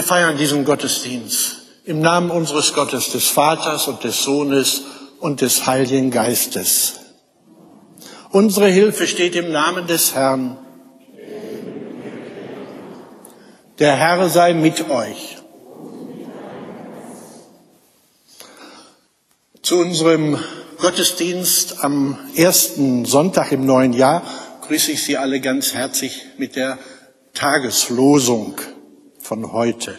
Wir 0.00 0.06
feiern 0.06 0.38
diesen 0.38 0.64
Gottesdienst 0.64 1.56
im 1.84 2.00
Namen 2.00 2.30
unseres 2.30 2.72
Gottes, 2.72 3.12
des 3.12 3.28
Vaters 3.28 3.86
und 3.86 4.02
des 4.02 4.22
Sohnes 4.22 4.84
und 5.18 5.42
des 5.42 5.66
Heiligen 5.66 6.10
Geistes. 6.10 6.94
Unsere 8.30 8.68
Hilfe 8.68 9.06
steht 9.06 9.34
im 9.36 9.52
Namen 9.52 9.86
des 9.86 10.14
Herrn. 10.14 10.56
Der 13.78 13.94
Herr 13.94 14.26
sei 14.30 14.54
mit 14.54 14.88
euch. 14.88 15.36
Zu 19.60 19.80
unserem 19.80 20.38
Gottesdienst 20.78 21.84
am 21.84 22.18
ersten 22.36 23.04
Sonntag 23.04 23.52
im 23.52 23.66
neuen 23.66 23.92
Jahr 23.92 24.22
grüße 24.66 24.92
ich 24.92 25.04
Sie 25.04 25.18
alle 25.18 25.42
ganz 25.42 25.74
herzlich 25.74 26.22
mit 26.38 26.56
der 26.56 26.78
Tageslosung 27.34 28.54
von 29.30 29.52
heute. 29.52 29.96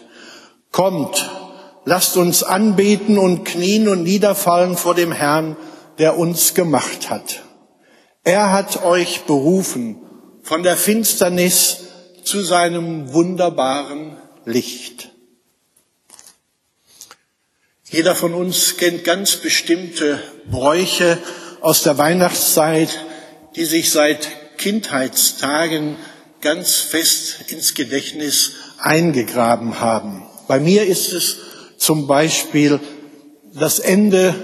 Kommt, 0.74 1.32
lasst 1.86 2.18
uns 2.18 2.44
anbeten 2.44 3.18
und 3.18 3.46
knien 3.46 3.88
und 3.88 4.04
niederfallen 4.04 4.76
vor 4.76 4.94
dem 4.94 5.14
Herrn, 5.14 5.56
der 6.00 6.18
uns 6.18 6.54
gemacht 6.54 7.10
hat. 7.10 7.42
Er 8.26 8.52
hat 8.52 8.84
euch 8.84 9.22
berufen 9.22 10.02
von 10.44 10.64
der 10.64 10.76
Finsternis 10.76 11.78
zu 12.26 12.42
seinem 12.44 13.14
wunderbaren 13.14 14.18
Licht. 14.44 15.12
Jeder 17.90 18.16
von 18.16 18.34
uns 18.34 18.76
kennt 18.76 19.06
ganz 19.06 19.38
bestimmte 19.38 20.22
Bräuche 20.50 21.18
aus 21.62 21.84
der 21.84 21.98
Weihnachtszeit, 21.98 22.90
die 23.56 23.64
sich 23.64 23.92
seit 23.92 24.58
Kindheitstagen 24.58 25.96
ganz 26.42 26.78
fest 26.78 27.46
ins 27.48 27.76
Gedächtnis 27.76 28.52
eingegraben 28.82 29.80
haben. 29.80 30.24
Bei 30.48 30.60
mir 30.60 30.86
ist 30.86 31.14
es 31.14 31.38
zum 31.78 32.08
Beispiel 32.08 32.80
das 33.54 33.80
Ende 33.80 34.36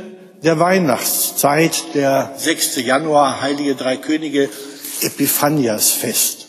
der 0.44 0.60
Weihnachtszeit, 0.60 1.96
der 1.96 2.34
6. 2.38 2.78
Januar, 2.78 3.42
Heilige 3.42 3.76
Drei 3.76 3.98
Könige, 3.98 4.50
Epiphaniasfest. 5.02 6.48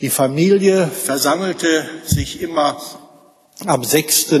Die 0.00 0.10
Familie 0.10 0.88
versammelte 0.88 1.88
sich 2.04 2.42
immer 2.42 2.80
am 3.64 3.84
6. 3.84 4.34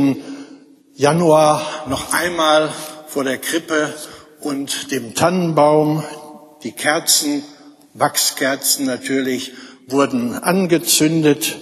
Januar 0.94 1.62
noch 1.88 2.12
einmal 2.12 2.70
vor 3.06 3.24
der 3.24 3.38
Krippe 3.38 3.94
und 4.40 4.90
dem 4.90 5.14
Tannenbaum. 5.14 6.02
Die 6.62 6.72
Kerzen, 6.72 7.42
Wachskerzen 7.94 8.86
natürlich, 8.86 9.52
wurden 9.88 10.34
angezündet 10.34 11.56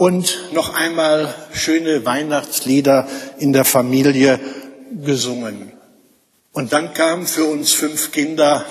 und 0.00 0.54
noch 0.54 0.74
einmal 0.74 1.34
schöne 1.52 2.06
Weihnachtslieder 2.06 3.06
in 3.38 3.52
der 3.52 3.66
Familie 3.66 4.40
gesungen. 5.04 5.72
Und 6.52 6.72
dann 6.72 6.94
kam 6.94 7.26
für 7.26 7.44
uns 7.44 7.72
fünf 7.72 8.10
Kinder 8.10 8.64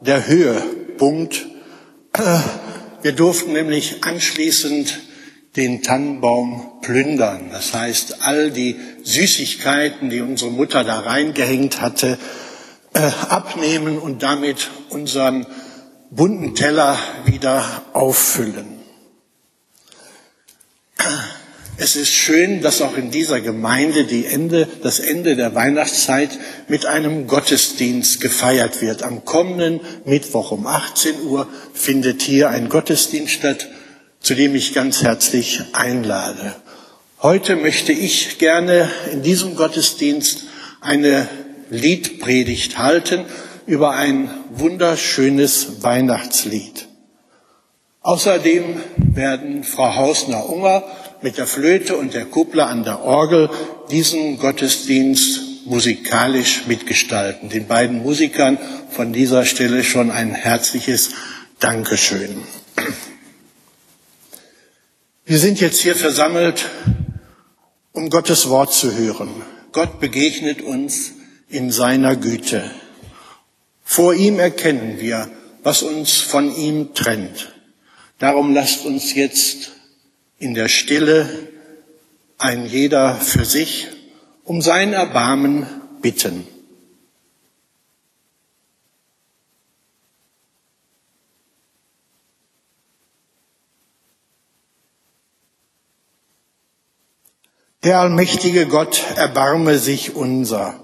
der 0.00 0.28
Höhepunkt. 0.28 1.44
Wir 3.02 3.12
durften 3.12 3.52
nämlich 3.52 4.04
anschließend 4.04 5.00
den 5.56 5.82
Tannenbaum 5.82 6.80
plündern. 6.82 7.48
Das 7.50 7.74
heißt, 7.74 8.22
all 8.22 8.52
die 8.52 8.76
Süßigkeiten, 9.02 10.08
die 10.08 10.20
unsere 10.20 10.52
Mutter 10.52 10.84
da 10.84 11.00
reingehängt 11.00 11.80
hatte, 11.80 12.16
äh, 12.94 13.10
abnehmen 13.28 13.98
und 13.98 14.22
damit 14.22 14.70
unseren 14.90 15.46
bunten 16.12 16.54
Teller 16.54 16.96
wieder 17.24 17.82
auffüllen. 17.92 18.75
Es 21.78 21.94
ist 21.94 22.12
schön, 22.12 22.62
dass 22.62 22.80
auch 22.80 22.96
in 22.96 23.10
dieser 23.10 23.42
Gemeinde 23.42 24.04
die 24.04 24.24
Ende, 24.24 24.66
das 24.82 24.98
Ende 24.98 25.36
der 25.36 25.54
Weihnachtszeit 25.54 26.30
mit 26.68 26.86
einem 26.86 27.26
Gottesdienst 27.26 28.22
gefeiert 28.22 28.80
wird. 28.80 29.02
Am 29.02 29.26
kommenden 29.26 29.80
Mittwoch 30.06 30.52
um 30.52 30.66
18 30.66 31.20
Uhr 31.26 31.46
findet 31.74 32.22
hier 32.22 32.48
ein 32.48 32.70
Gottesdienst 32.70 33.34
statt, 33.34 33.68
zu 34.20 34.34
dem 34.34 34.54
ich 34.54 34.72
ganz 34.72 35.02
herzlich 35.02 35.60
einlade. 35.74 36.56
Heute 37.20 37.56
möchte 37.56 37.92
ich 37.92 38.38
gerne 38.38 38.90
in 39.12 39.22
diesem 39.22 39.54
Gottesdienst 39.54 40.44
eine 40.80 41.28
Liedpredigt 41.68 42.78
halten 42.78 43.26
über 43.66 43.90
ein 43.90 44.30
wunderschönes 44.50 45.82
Weihnachtslied. 45.82 46.88
Außerdem 48.06 48.80
werden 49.16 49.64
Frau 49.64 49.96
Hausner-Unger 49.96 50.84
mit 51.22 51.38
der 51.38 51.48
Flöte 51.48 51.96
und 51.96 52.14
der 52.14 52.24
Kuppler 52.24 52.68
an 52.68 52.84
der 52.84 53.02
Orgel 53.02 53.50
diesen 53.90 54.38
Gottesdienst 54.38 55.64
musikalisch 55.64 56.68
mitgestalten. 56.68 57.48
Den 57.48 57.66
beiden 57.66 58.04
Musikern 58.04 58.58
von 58.90 59.12
dieser 59.12 59.44
Stelle 59.44 59.82
schon 59.82 60.12
ein 60.12 60.36
herzliches 60.36 61.10
Dankeschön. 61.58 62.44
Wir 65.24 65.40
sind 65.40 65.58
jetzt 65.60 65.80
hier 65.80 65.96
versammelt, 65.96 66.64
um 67.90 68.08
Gottes 68.08 68.48
Wort 68.48 68.72
zu 68.72 68.94
hören. 68.94 69.30
Gott 69.72 69.98
begegnet 69.98 70.62
uns 70.62 71.10
in 71.48 71.72
seiner 71.72 72.14
Güte. 72.14 72.70
Vor 73.82 74.14
ihm 74.14 74.38
erkennen 74.38 75.00
wir, 75.00 75.28
was 75.64 75.82
uns 75.82 76.18
von 76.18 76.54
ihm 76.54 76.94
trennt. 76.94 77.55
Darum 78.18 78.54
lasst 78.54 78.86
uns 78.86 79.14
jetzt 79.14 79.72
in 80.38 80.54
der 80.54 80.68
Stille 80.68 81.48
ein 82.38 82.66
jeder 82.66 83.16
für 83.16 83.44
sich 83.44 83.88
um 84.44 84.62
sein 84.62 84.92
Erbarmen 84.92 85.66
bitten. 86.00 86.46
Der 97.82 98.00
allmächtige 98.00 98.66
Gott 98.66 99.04
erbarme 99.14 99.78
sich 99.78 100.16
unser. 100.16 100.80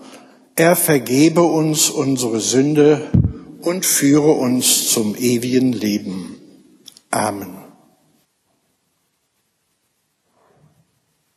Er 0.55 0.77
vergebe 0.77 1.43
uns 1.43 1.91
unsere 1.91 2.41
Sünde 2.41 3.11
und 3.63 3.85
führe 3.85 4.31
uns 4.31 4.89
zum 4.93 5.17
ewigen 5.17 5.73
Leben. 5.73 6.32
Amen. 7.13 7.59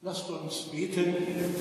Lasst 0.01 0.29
uns 0.29 0.71
beten 0.71 1.15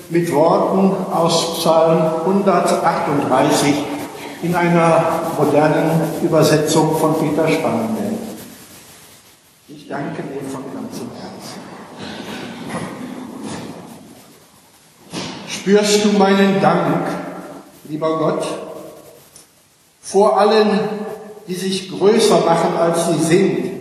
mit 0.09 0.31
Worten 0.31 1.13
aus 1.13 1.59
Psalm 1.59 2.21
138 2.21 3.75
in 4.43 4.55
einer 4.55 5.03
modernen 5.37 6.23
Übersetzung 6.23 6.95
von 6.95 7.19
Peter 7.19 7.45
Spannenberg. 7.45 8.13
Ich 9.67 9.89
danke 9.89 10.23
dir 10.23 10.49
von 10.49 10.63
ganzem 10.73 11.09
Herzen. 11.11 11.59
Spürst 15.49 16.05
du 16.05 16.13
meinen 16.13 16.61
Dank, 16.61 17.05
lieber 17.89 18.17
Gott, 18.17 18.47
vor 19.99 20.39
allen, 20.39 20.79
die 21.49 21.55
sich 21.55 21.91
größer 21.91 22.39
machen, 22.45 22.77
als 22.77 23.07
sie 23.07 23.21
sind, 23.21 23.74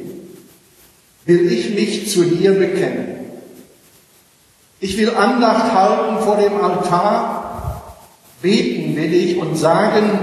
will 1.26 1.50
ich 1.50 1.74
mich 1.74 2.10
zu 2.10 2.24
dir 2.24 2.52
bekennen. 2.52 3.30
Ich 4.80 4.98
will 4.98 5.14
Andacht 5.14 5.72
halten 5.72 6.22
vor 6.22 6.36
dem 6.36 6.56
Altar, 6.62 7.94
beten 8.42 8.96
will 8.96 9.14
ich 9.14 9.38
und 9.38 9.56
sagen, 9.56 10.18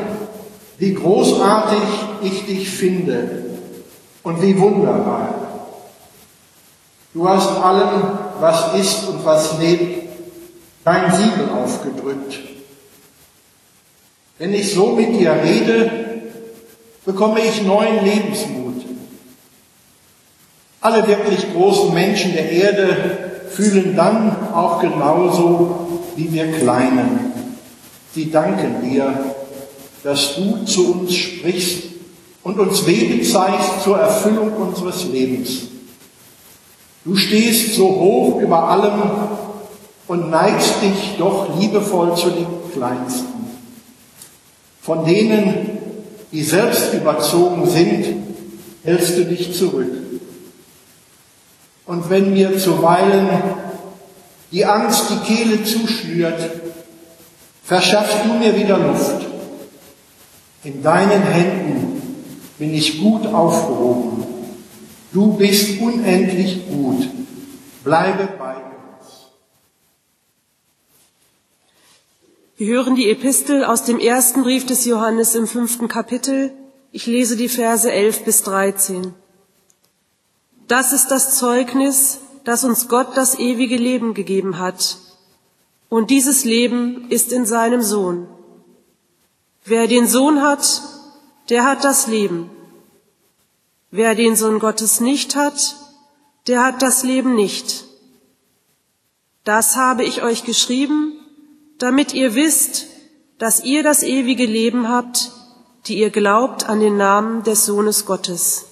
wie 0.78 0.94
großartig 0.94 1.82
ich 2.22 2.46
dich 2.46 2.70
finde 2.70 3.46
und 4.24 4.42
wie 4.42 4.60
wunderbar. 4.60 5.36
Du 7.14 7.28
hast 7.28 7.50
allem, 7.50 8.04
was 8.40 8.74
ist 8.76 9.08
und 9.08 9.26
was 9.26 9.60
lebt, 9.60 10.10
dein 10.86 11.12
Siegel 11.12 11.50
aufgedrückt. 11.50 12.40
Wenn 14.38 14.54
ich 14.54 14.74
so 14.74 14.96
mit 14.96 15.20
dir 15.20 15.34
rede, 15.44 15.92
bekomme 17.06 17.42
ich 17.42 17.64
neuen 17.64 18.04
Lebensmut. 18.04 18.61
Alle 20.82 21.08
wirklich 21.08 21.54
großen 21.54 21.94
Menschen 21.94 22.34
der 22.34 22.52
Erde 22.52 22.98
fühlen 23.52 23.96
dann 23.96 24.36
auch 24.52 24.82
genauso 24.82 26.02
wie 26.16 26.34
wir 26.34 26.52
Kleinen. 26.54 27.32
Sie 28.16 28.32
danken 28.32 28.90
dir, 28.90 29.14
dass 30.04 30.36
du 30.36 30.66
zu 30.66 30.94
uns 30.94 31.14
sprichst 31.14 31.84
und 32.42 32.60
uns 32.60 32.88
Wege 32.88 33.22
zeigst 33.22 33.84
zur 33.84 34.00
Erfüllung 34.00 34.54
unseres 34.54 35.06
Lebens. 35.06 35.68
Du 37.06 37.16
stehst 37.16 37.76
so 37.76 37.88
hoch 37.88 38.42
über 38.42 38.68
allem 38.70 39.02
und 40.08 40.32
neigst 40.32 40.82
dich 40.82 41.16
doch 41.20 41.60
liebevoll 41.60 42.16
zu 42.16 42.32
den 42.32 42.48
Kleinsten. 42.74 43.28
Von 44.82 45.06
denen, 45.06 45.78
die 46.32 46.44
selbst 46.44 46.92
überzogen 46.96 47.70
sind, 47.70 48.06
hältst 48.84 49.18
du 49.18 49.26
dich 49.26 49.56
zurück. 49.56 50.01
Und 51.92 52.10
wenn 52.10 52.32
mir 52.32 52.58
zuweilen 52.58 53.28
die 54.50 54.64
Angst 54.64 55.10
die 55.10 55.28
Kehle 55.28 55.62
zuschnürt, 55.66 56.40
verschaff 57.66 58.24
du 58.24 58.36
mir 58.36 58.56
wieder 58.56 58.78
Luft. 58.78 59.26
In 60.64 60.82
deinen 60.82 61.22
Händen 61.22 62.02
bin 62.58 62.74
ich 62.74 63.02
gut 63.02 63.28
aufgehoben. 63.28 64.24
Du 65.12 65.34
bist 65.34 65.82
unendlich 65.82 66.66
gut. 66.70 67.10
Bleibe 67.84 68.30
bei 68.40 68.56
uns. 68.56 69.28
Wir 72.56 72.68
hören 72.68 72.96
die 72.96 73.10
Epistel 73.10 73.66
aus 73.66 73.84
dem 73.84 74.00
ersten 74.00 74.44
Brief 74.44 74.66
des 74.66 74.86
Johannes 74.86 75.36
im 75.36 75.46
fünften 75.46 75.90
Kapitel. 75.90 76.54
Ich 76.94 77.06
lese 77.06 77.36
die 77.36 77.50
Verse 77.50 77.92
11 77.92 78.24
bis 78.24 78.44
13. 78.44 79.14
Das 80.72 80.94
ist 80.94 81.12
das 81.12 81.38
Zeugnis, 81.38 82.20
das 82.46 82.64
uns 82.64 82.88
Gott 82.88 83.18
das 83.18 83.38
ewige 83.38 83.76
Leben 83.76 84.14
gegeben 84.14 84.58
hat. 84.58 85.00
Und 85.90 86.10
dieses 86.10 86.46
Leben 86.46 87.10
ist 87.10 87.34
in 87.34 87.46
seinem 87.46 87.82
Sohn. 87.82 88.26
Wer 89.66 89.88
den 89.88 90.08
Sohn 90.08 90.42
hat, 90.42 90.82
der 91.50 91.66
hat 91.66 91.84
das 91.84 92.08
Leben. 92.08 92.50
Wer 93.90 94.16
den 94.16 94.38
Sohn 94.38 94.60
Gottes 94.60 95.02
nicht 95.02 95.36
hat, 95.36 95.76
der 96.48 96.64
hat 96.64 96.82
das 96.82 97.04
Leben 97.04 97.36
nicht. 97.36 97.84
Das 99.44 99.76
habe 99.76 100.06
ich 100.06 100.24
euch 100.24 100.46
geschrieben, 100.46 101.20
damit 101.80 102.14
ihr 102.14 102.34
wisst, 102.34 102.88
dass 103.40 103.62
ihr 103.62 103.84
das 103.84 104.04
ewige 104.04 104.46
Leben 104.46 104.88
habt, 104.88 105.34
die 105.88 105.98
ihr 105.98 106.12
glaubt 106.12 106.70
an 106.70 106.80
den 106.80 106.96
Namen 106.96 107.44
des 107.44 107.66
Sohnes 107.66 108.06
Gottes. 108.06 108.71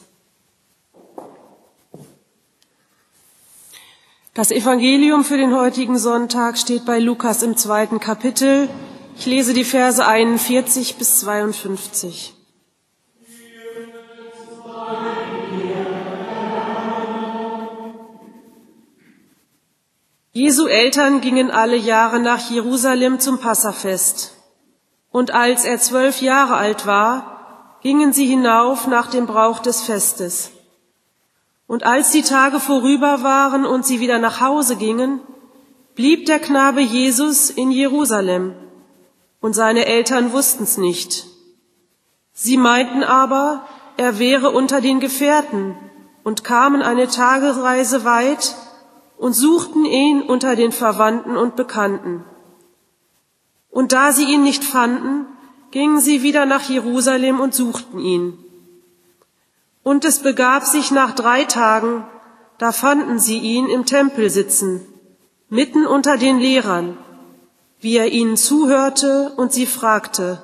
Das 4.35 4.51
Evangelium 4.51 5.23
für 5.23 5.37
den 5.37 5.55
heutigen 5.55 5.97
Sonntag 5.97 6.57
steht 6.59 6.85
bei 6.85 6.99
Lukas 6.99 7.41
im 7.41 7.57
zweiten 7.57 7.99
Kapitel. 7.99 8.69
Ich 9.17 9.25
lese 9.25 9.53
die 9.53 9.63
Verse 9.63 10.05
41 10.05 10.97
bis 10.97 11.19
52. 11.21 12.35
Jesu 20.31 20.67
Eltern 20.67 21.21
gingen 21.21 21.49
alle 21.49 21.75
Jahre 21.75 22.19
nach 22.19 22.51
Jerusalem 22.51 23.19
zum 23.19 23.39
Passafest. 23.39 24.35
Und 25.11 25.31
als 25.31 25.65
er 25.65 25.79
zwölf 25.79 26.21
Jahre 26.21 26.55
alt 26.55 26.85
war, 26.85 27.79
gingen 27.81 28.13
sie 28.13 28.27
hinauf 28.27 28.85
nach 28.85 29.09
dem 29.09 29.25
Brauch 29.25 29.57
des 29.57 29.81
Festes. 29.81 30.51
Und 31.69 31.83
als 31.83 32.09
die 32.09 32.23
Tage 32.23 32.59
vorüber 32.59 33.21
waren 33.21 33.63
und 33.63 33.85
sie 33.85 33.99
wieder 33.99 34.17
nach 34.17 34.41
Hause 34.41 34.75
gingen, 34.75 35.21
blieb 35.93 36.25
der 36.25 36.39
Knabe 36.39 36.81
Jesus 36.81 37.51
in 37.51 37.69
Jerusalem, 37.69 38.55
und 39.39 39.53
seine 39.53 39.85
Eltern 39.85 40.33
wussten's 40.33 40.79
nicht. 40.79 41.27
Sie 42.33 42.57
meinten 42.57 43.03
aber, 43.03 43.67
er 43.97 44.17
wäre 44.17 44.49
unter 44.49 44.81
den 44.81 44.99
Gefährten 44.99 45.75
und 46.23 46.43
kamen 46.43 46.81
eine 46.81 47.07
Tagesreise 47.07 48.03
weit 48.03 48.55
und 49.19 49.33
suchten 49.33 49.85
ihn 49.85 50.23
unter 50.23 50.55
den 50.55 50.71
Verwandten 50.71 51.37
und 51.37 51.55
Bekannten. 51.55 52.25
Und 53.69 53.91
da 53.91 54.11
sie 54.11 54.25
ihn 54.25 54.41
nicht 54.41 54.63
fanden, 54.63 55.27
gingen 55.69 55.99
sie 55.99 56.23
wieder 56.23 56.47
nach 56.47 56.67
Jerusalem 56.67 57.39
und 57.39 57.53
suchten 57.53 57.99
ihn. 57.99 58.43
Und 59.83 60.05
es 60.05 60.19
begab 60.19 60.65
sich 60.65 60.91
nach 60.91 61.15
drei 61.15 61.45
Tagen, 61.45 62.05
da 62.57 62.71
fanden 62.71 63.19
sie 63.19 63.39
ihn 63.39 63.67
im 63.69 63.85
Tempel 63.85 64.29
sitzen, 64.29 64.85
mitten 65.49 65.87
unter 65.87 66.17
den 66.17 66.39
Lehrern, 66.39 66.97
wie 67.79 67.97
er 67.97 68.11
ihnen 68.11 68.35
zuhörte 68.35 69.33
und 69.37 69.53
sie 69.53 69.65
fragte. 69.65 70.43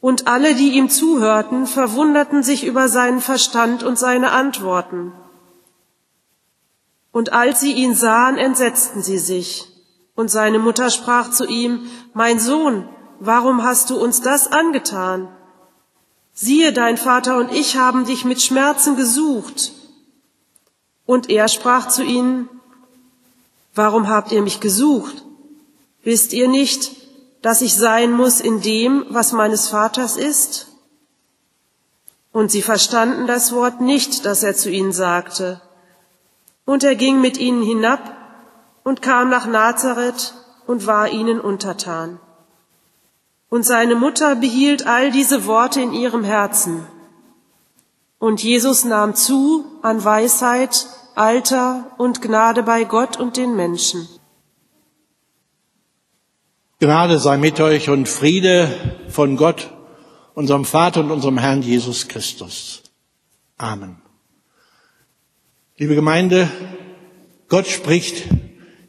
Und 0.00 0.26
alle, 0.26 0.54
die 0.54 0.70
ihm 0.70 0.88
zuhörten, 0.88 1.66
verwunderten 1.66 2.42
sich 2.42 2.64
über 2.64 2.88
seinen 2.88 3.20
Verstand 3.20 3.82
und 3.82 3.98
seine 3.98 4.30
Antworten. 4.30 5.12
Und 7.12 7.32
als 7.32 7.60
sie 7.60 7.72
ihn 7.72 7.94
sahen, 7.94 8.38
entsetzten 8.38 9.02
sie 9.02 9.18
sich. 9.18 9.66
Und 10.14 10.30
seine 10.30 10.58
Mutter 10.58 10.90
sprach 10.90 11.30
zu 11.30 11.46
ihm, 11.46 11.90
Mein 12.14 12.38
Sohn, 12.38 12.88
warum 13.18 13.64
hast 13.64 13.90
du 13.90 13.96
uns 13.96 14.20
das 14.20 14.50
angetan? 14.50 15.28
Siehe, 16.40 16.72
dein 16.72 16.96
Vater 16.96 17.36
und 17.38 17.50
ich 17.50 17.76
haben 17.76 18.04
dich 18.04 18.24
mit 18.24 18.40
Schmerzen 18.40 18.94
gesucht. 18.94 19.72
Und 21.04 21.30
er 21.30 21.48
sprach 21.48 21.88
zu 21.88 22.04
ihnen, 22.04 22.48
Warum 23.74 24.08
habt 24.08 24.30
ihr 24.30 24.40
mich 24.42 24.60
gesucht? 24.60 25.24
Wisst 26.04 26.32
ihr 26.32 26.46
nicht, 26.46 26.94
dass 27.42 27.60
ich 27.60 27.74
sein 27.74 28.12
muss 28.12 28.38
in 28.40 28.60
dem, 28.60 29.04
was 29.08 29.32
meines 29.32 29.66
Vaters 29.66 30.16
ist? 30.16 30.68
Und 32.30 32.52
sie 32.52 32.62
verstanden 32.62 33.26
das 33.26 33.50
Wort 33.50 33.80
nicht, 33.80 34.24
das 34.24 34.44
er 34.44 34.54
zu 34.54 34.70
ihnen 34.70 34.92
sagte. 34.92 35.60
Und 36.64 36.84
er 36.84 36.94
ging 36.94 37.20
mit 37.20 37.36
ihnen 37.38 37.64
hinab 37.64 38.16
und 38.84 39.02
kam 39.02 39.28
nach 39.28 39.46
Nazareth 39.46 40.34
und 40.68 40.86
war 40.86 41.08
ihnen 41.08 41.40
untertan. 41.40 42.20
Und 43.50 43.64
seine 43.64 43.94
Mutter 43.94 44.36
behielt 44.36 44.86
all 44.86 45.10
diese 45.10 45.46
Worte 45.46 45.80
in 45.80 45.92
ihrem 45.92 46.24
Herzen. 46.24 46.86
Und 48.18 48.42
Jesus 48.42 48.84
nahm 48.84 49.14
zu 49.14 49.64
an 49.82 50.04
Weisheit, 50.04 50.86
Alter 51.14 51.92
und 51.98 52.20
Gnade 52.20 52.62
bei 52.62 52.84
Gott 52.84 53.16
und 53.16 53.36
den 53.36 53.56
Menschen. 53.56 54.08
Gnade 56.80 57.18
sei 57.18 57.38
mit 57.38 57.58
euch 57.60 57.90
und 57.90 58.08
Friede 58.08 58.70
von 59.08 59.36
Gott, 59.36 59.74
unserem 60.34 60.64
Vater 60.64 61.00
und 61.00 61.10
unserem 61.10 61.38
Herrn 61.38 61.62
Jesus 61.62 62.06
Christus. 62.06 62.82
Amen. 63.56 64.00
Liebe 65.76 65.96
Gemeinde, 65.96 66.48
Gott 67.48 67.66
spricht, 67.66 68.28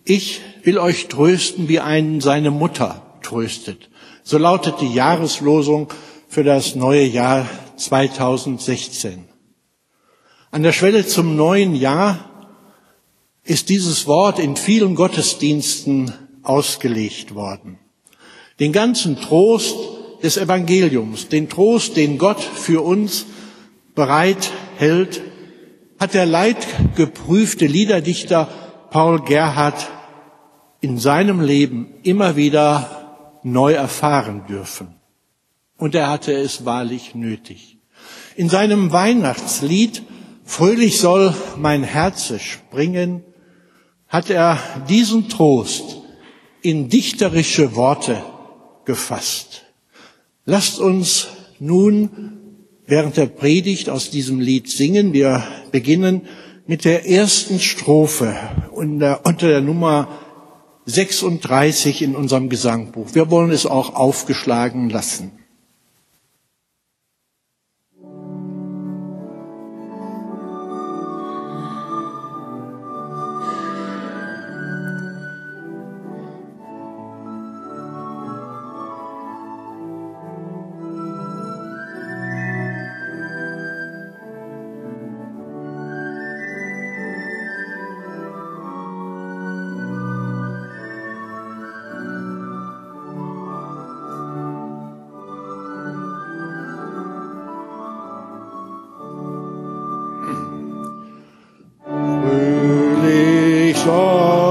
ich 0.06 0.42
will 0.64 0.78
euch 0.78 1.08
trösten, 1.08 1.68
wie 1.68 1.80
einen 1.80 2.22
seine 2.22 2.52
Mutter 2.52 3.18
tröstet. 3.24 3.90
So 4.30 4.38
lautet 4.38 4.76
die 4.80 4.94
Jahreslosung 4.94 5.88
für 6.28 6.44
das 6.44 6.76
neue 6.76 7.04
Jahr 7.04 7.48
2016. 7.78 9.26
An 10.52 10.62
der 10.62 10.72
Schwelle 10.72 11.08
zum 11.08 11.36
neuen 11.36 11.74
Jahr 11.74 12.30
ist 13.44 13.70
dieses 13.70 14.06
Wort 14.06 14.38
in 14.38 14.56
vielen 14.56 14.94
Gottesdiensten 14.94 16.14
ausgelegt 16.44 17.34
worden. 17.34 17.80
Den 18.60 18.72
ganzen 18.72 19.20
Trost 19.20 19.76
des 20.22 20.38
Evangeliums, 20.38 21.30
den 21.30 21.50
Trost, 21.50 21.98
den 21.98 22.20
Gott 22.20 22.40
für 22.40 22.84
uns 22.84 23.26
bereit 23.96 24.52
hält, 24.78 25.22
hat 26.00 26.14
der 26.14 26.28
leidgeprüfte 26.28 27.66
Liederdichter 27.66 28.48
Paul 28.92 29.24
Gerhard 29.24 29.90
in 30.82 31.00
seinem 31.00 31.42
Leben 31.42 31.96
immer 32.04 32.36
wieder 32.36 32.99
neu 33.44 33.74
erfahren 33.74 34.46
dürfen. 34.48 34.96
Und 35.78 35.96
er 35.96 36.10
hatte 36.10 36.34
es 36.34 36.66
wahrlich 36.66 37.16
nötig. 37.16 37.78
In 38.36 38.50
seinem 38.50 38.92
Weihnachtslied 38.92 40.04
Fröhlich 40.50 40.98
soll 40.98 41.32
mein 41.58 41.84
Herze 41.84 42.40
springen, 42.40 43.24
hat 44.08 44.32
er 44.32 44.58
diesen 44.90 45.30
Trost 45.30 45.98
in 46.64 46.90
dichterische 46.90 47.76
Worte 47.76 48.24
gefasst. 48.84 49.66
Lasst 50.46 50.80
uns 50.80 51.28
nun 51.60 52.32
während 52.88 53.16
der 53.16 53.28
Predigt 53.28 53.92
aus 53.92 54.10
diesem 54.10 54.40
Lied 54.40 54.72
singen. 54.72 55.14
Wir 55.14 55.44
beginnen 55.72 56.24
mit 56.66 56.84
der 56.84 57.08
ersten 57.08 57.60
Strophe 57.60 58.36
unter, 58.72 59.28
unter 59.28 59.50
der 59.50 59.62
Nummer 59.62 60.08
36 60.86 62.02
in 62.02 62.16
unserem 62.16 62.50
Gesangbuch. 62.50 63.14
Wir 63.14 63.30
wollen 63.30 63.52
es 63.52 63.66
auch 63.66 63.96
aufgeschlagen 63.96 64.90
lassen. 64.90 65.39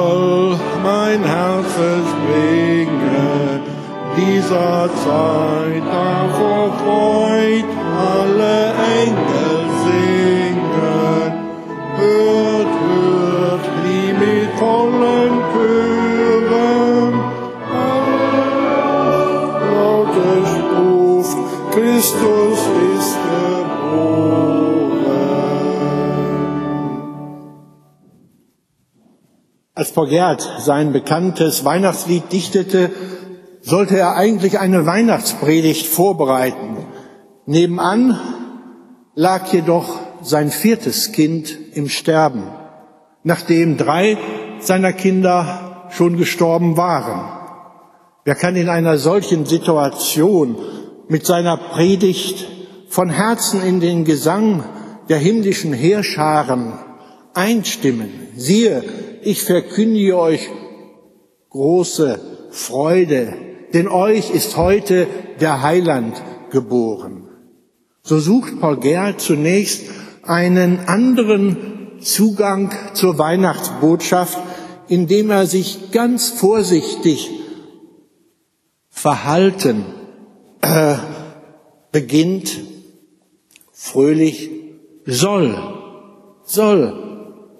voll, 0.09 0.57
mein 0.83 1.23
Herz 1.25 1.73
es 1.95 2.09
bringen, 2.27 3.61
dieser 4.17 4.89
Zeit, 5.05 5.83
darauf 5.87 6.73
freut 6.81 7.71
alle 7.97 8.73
Engel. 9.03 9.28
Als 29.79 29.93
Paul 29.93 30.09
Gerd 30.09 30.45
sein 30.59 30.93
bekanntes 30.93 31.65
Weihnachtslied 31.65 32.33
dichtete, 32.33 32.91
sollte 33.61 33.97
er 33.97 34.17
eigentlich 34.17 34.59
eine 34.59 34.87
Weihnachtspredigt 34.87 35.87
vorbereiten. 35.87 36.79
Nebenan 37.47 38.19
lag 39.15 39.53
jedoch 39.53 40.01
sein 40.21 40.51
viertes 40.51 41.13
Kind 41.13 41.57
im 41.75 41.89
Sterben, 41.89 42.43
nachdem 43.23 43.77
drei 43.77 44.19
seiner 44.59 44.93
Kinder 44.93 45.87
schon 45.91 46.17
gestorben 46.17 46.77
waren. 46.77 47.31
Wer 48.25 48.35
kann 48.35 48.57
in 48.57 48.69
einer 48.69 48.99
solchen 48.99 49.47
Situation 49.47 50.57
mit 51.07 51.25
seiner 51.25 51.57
Predigt 51.57 52.49
von 52.89 53.11
Herzen 53.11 53.63
in 53.63 53.79
den 53.79 54.05
Gesang 54.05 54.65
der 55.09 55.19
himmlischen 55.19 55.73
Heerscharen 55.73 56.73
einstimmen? 57.33 58.11
Siehe, 58.35 58.83
ich 59.23 59.43
verkündige 59.43 60.19
euch 60.19 60.49
große 61.51 62.21
Freude, 62.51 63.35
denn 63.73 63.89
euch 63.89 64.31
ist 64.31 64.57
heute 64.57 65.07
der 65.41 65.63
Heiland 65.63 66.21
geboren. 66.51 67.29
So 68.03 68.19
sucht 68.19 68.61
Paul 68.61 68.79
Gerd 68.79 69.21
zunächst 69.21 69.91
einen 70.23 70.81
anderen 70.81 71.99
Zugang 72.01 72.73
zur 72.95 73.19
Weihnachtsbotschaft, 73.19 74.39
indem 74.89 75.31
er 75.31 75.47
sich 75.47 75.91
ganz 75.91 76.31
vorsichtig 76.31 77.31
verhalten 78.89 79.85
äh, 80.63 80.97
beginnt, 81.93 82.61
fröhlich 83.73 84.51
soll, 85.05 85.57
soll 86.45 87.08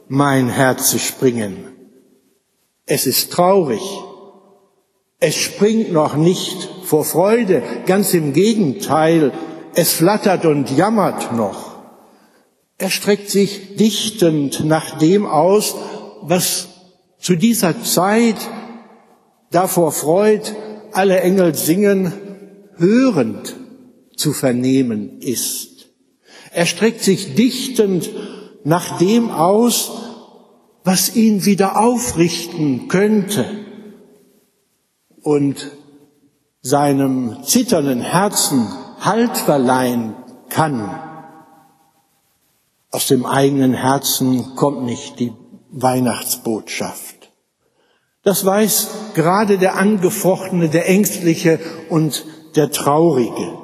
mein 0.09 0.49
Herz 0.49 0.99
springen. 1.01 1.65
Es 2.87 3.07
ist 3.07 3.33
traurig. 3.33 3.83
Es 5.21 5.35
springt 5.35 5.93
noch 5.93 6.17
nicht 6.17 6.69
vor 6.85 7.05
Freude, 7.05 7.63
ganz 7.87 8.15
im 8.15 8.33
Gegenteil, 8.33 9.33
es 9.75 9.93
flattert 9.93 10.47
und 10.47 10.77
jammert 10.77 11.33
noch. 11.33 11.77
Er 12.79 12.91
streckt 12.91 13.29
sich 13.29 13.77
dichtend 13.77 14.65
nach 14.65 14.99
dem 14.99 15.27
aus, 15.27 15.75
was 16.23 16.69
zu 17.19 17.37
dieser 17.37 17.83
Zeit 17.83 18.37
davor 19.51 19.93
freut, 19.93 20.55
alle 20.93 21.21
Engel 21.21 21.55
singen, 21.55 22.13
hörend 22.77 23.57
zu 24.17 24.33
vernehmen 24.33 25.21
ist. 25.21 25.89
Er 26.53 26.67
streckt 26.67 27.03
sich 27.03 27.35
dichtend 27.35 28.09
nach 28.69 28.99
dem 28.99 29.31
aus, 29.31 29.91
was 30.85 31.17
ihn 31.17 31.47
wieder 31.47 31.81
aufrichten 31.81 32.87
könnte 32.89 33.47
und 35.23 35.73
seinem 36.61 37.43
zitternden 37.45 38.03
Herzen 38.03 38.69
Halt 39.01 39.37
verleihen 39.39 40.17
kann. 40.51 41.01
Aus 42.91 43.07
dem 43.07 43.25
eigenen 43.25 43.73
Herzen 43.73 44.55
kommt 44.57 44.83
nicht 44.83 45.19
die 45.19 45.33
Weihnachtsbotschaft. 45.71 47.31
Das 48.23 48.45
weiß 48.45 48.89
gerade 49.15 49.57
der 49.57 49.77
Angefochtene, 49.77 50.69
der 50.69 50.89
Ängstliche 50.89 51.59
und 51.89 52.27
der 52.57 52.71
Traurige. 52.71 53.57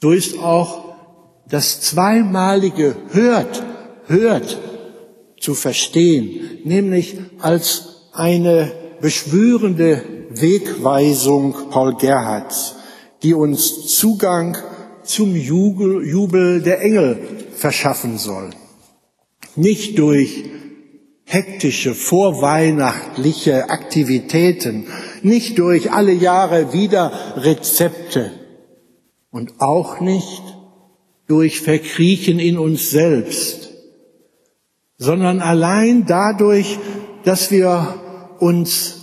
So 0.00 0.12
ist 0.12 0.38
auch 0.38 0.84
das 1.48 1.80
zweimalige 1.80 2.96
hört, 3.10 3.62
hört 4.06 4.58
zu 5.38 5.54
verstehen, 5.54 6.58
nämlich 6.64 7.16
als 7.38 8.08
eine 8.12 8.72
beschwörende 9.00 10.02
Wegweisung 10.30 11.54
Paul 11.70 11.96
Gerhards, 11.96 12.76
die 13.22 13.34
uns 13.34 13.96
Zugang 13.98 14.56
zum 15.02 15.36
Jubel, 15.36 16.62
der 16.62 16.80
Engel 16.80 17.18
verschaffen 17.54 18.18
soll. 18.18 18.50
Nicht 19.56 19.98
durch 19.98 20.44
hektische 21.24 21.94
vorweihnachtliche 21.94 23.70
Aktivitäten, 23.70 24.86
nicht 25.22 25.58
durch 25.58 25.90
alle 25.92 26.12
Jahre 26.12 26.72
wieder 26.72 27.12
Rezepte 27.36 28.32
und 29.30 29.54
auch 29.58 30.00
nicht 30.00 30.42
durch 31.26 31.60
Verkriechen 31.60 32.38
in 32.38 32.58
uns 32.58 32.90
selbst, 32.90 33.73
sondern 34.98 35.40
allein 35.40 36.06
dadurch, 36.06 36.78
dass 37.24 37.50
wir 37.50 38.00
uns 38.38 38.96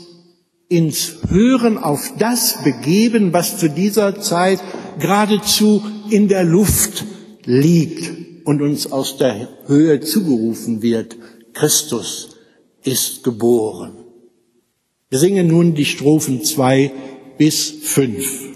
ins 0.70 1.18
Hören 1.30 1.78
auf 1.78 2.14
das 2.18 2.64
begeben, 2.64 3.34
was 3.34 3.58
zu 3.58 3.70
dieser 3.70 4.22
Zeit 4.22 4.62
geradezu 5.00 5.84
in 6.10 6.28
der 6.28 6.44
Luft 6.44 7.06
liegt 7.44 8.46
und 8.46 8.62
uns 8.62 8.92
aus 8.92 9.18
der 9.18 9.50
Höhe 9.66 10.00
zugerufen 10.00 10.82
wird. 10.82 11.18
Christus 11.54 12.38
ist 12.84 13.24
geboren. 13.24 13.98
Wir 15.10 15.20
singen 15.20 15.48
nun 15.48 15.76
die 15.76 15.86
Strophen 15.86 16.44
zwei 16.44 16.92
bis 17.38 17.70
fünf. 17.84 18.51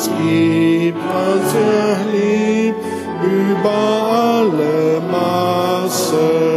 Uns 0.00 0.10
gibt, 0.22 0.98
was 0.98 1.54
er 1.54 1.96
liebt, 2.10 2.84
über 3.22 3.70
alle 3.70 5.00
Maßen. 5.10 6.49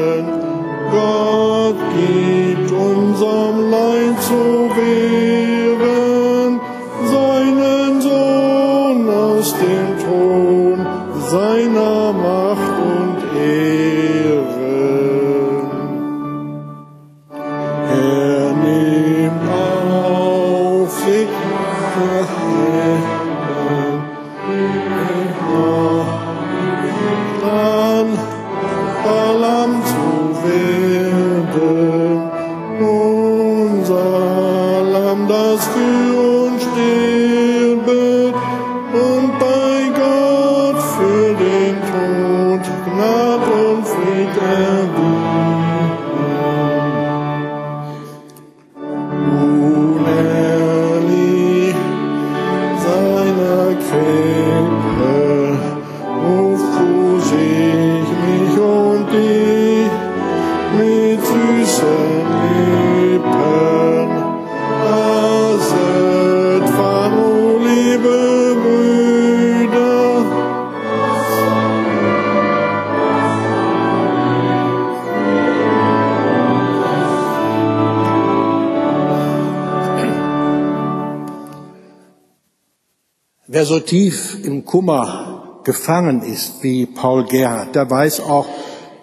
Wer 83.64 83.68
so 83.70 83.80
tief 83.80 84.40
im 84.44 84.66
Kummer 84.66 85.62
gefangen 85.64 86.22
ist 86.22 86.64
wie 86.64 86.86
Paul 86.86 87.24
Gerhard, 87.24 87.74
der 87.76 87.90
weiß 87.90 88.20
auch, 88.20 88.46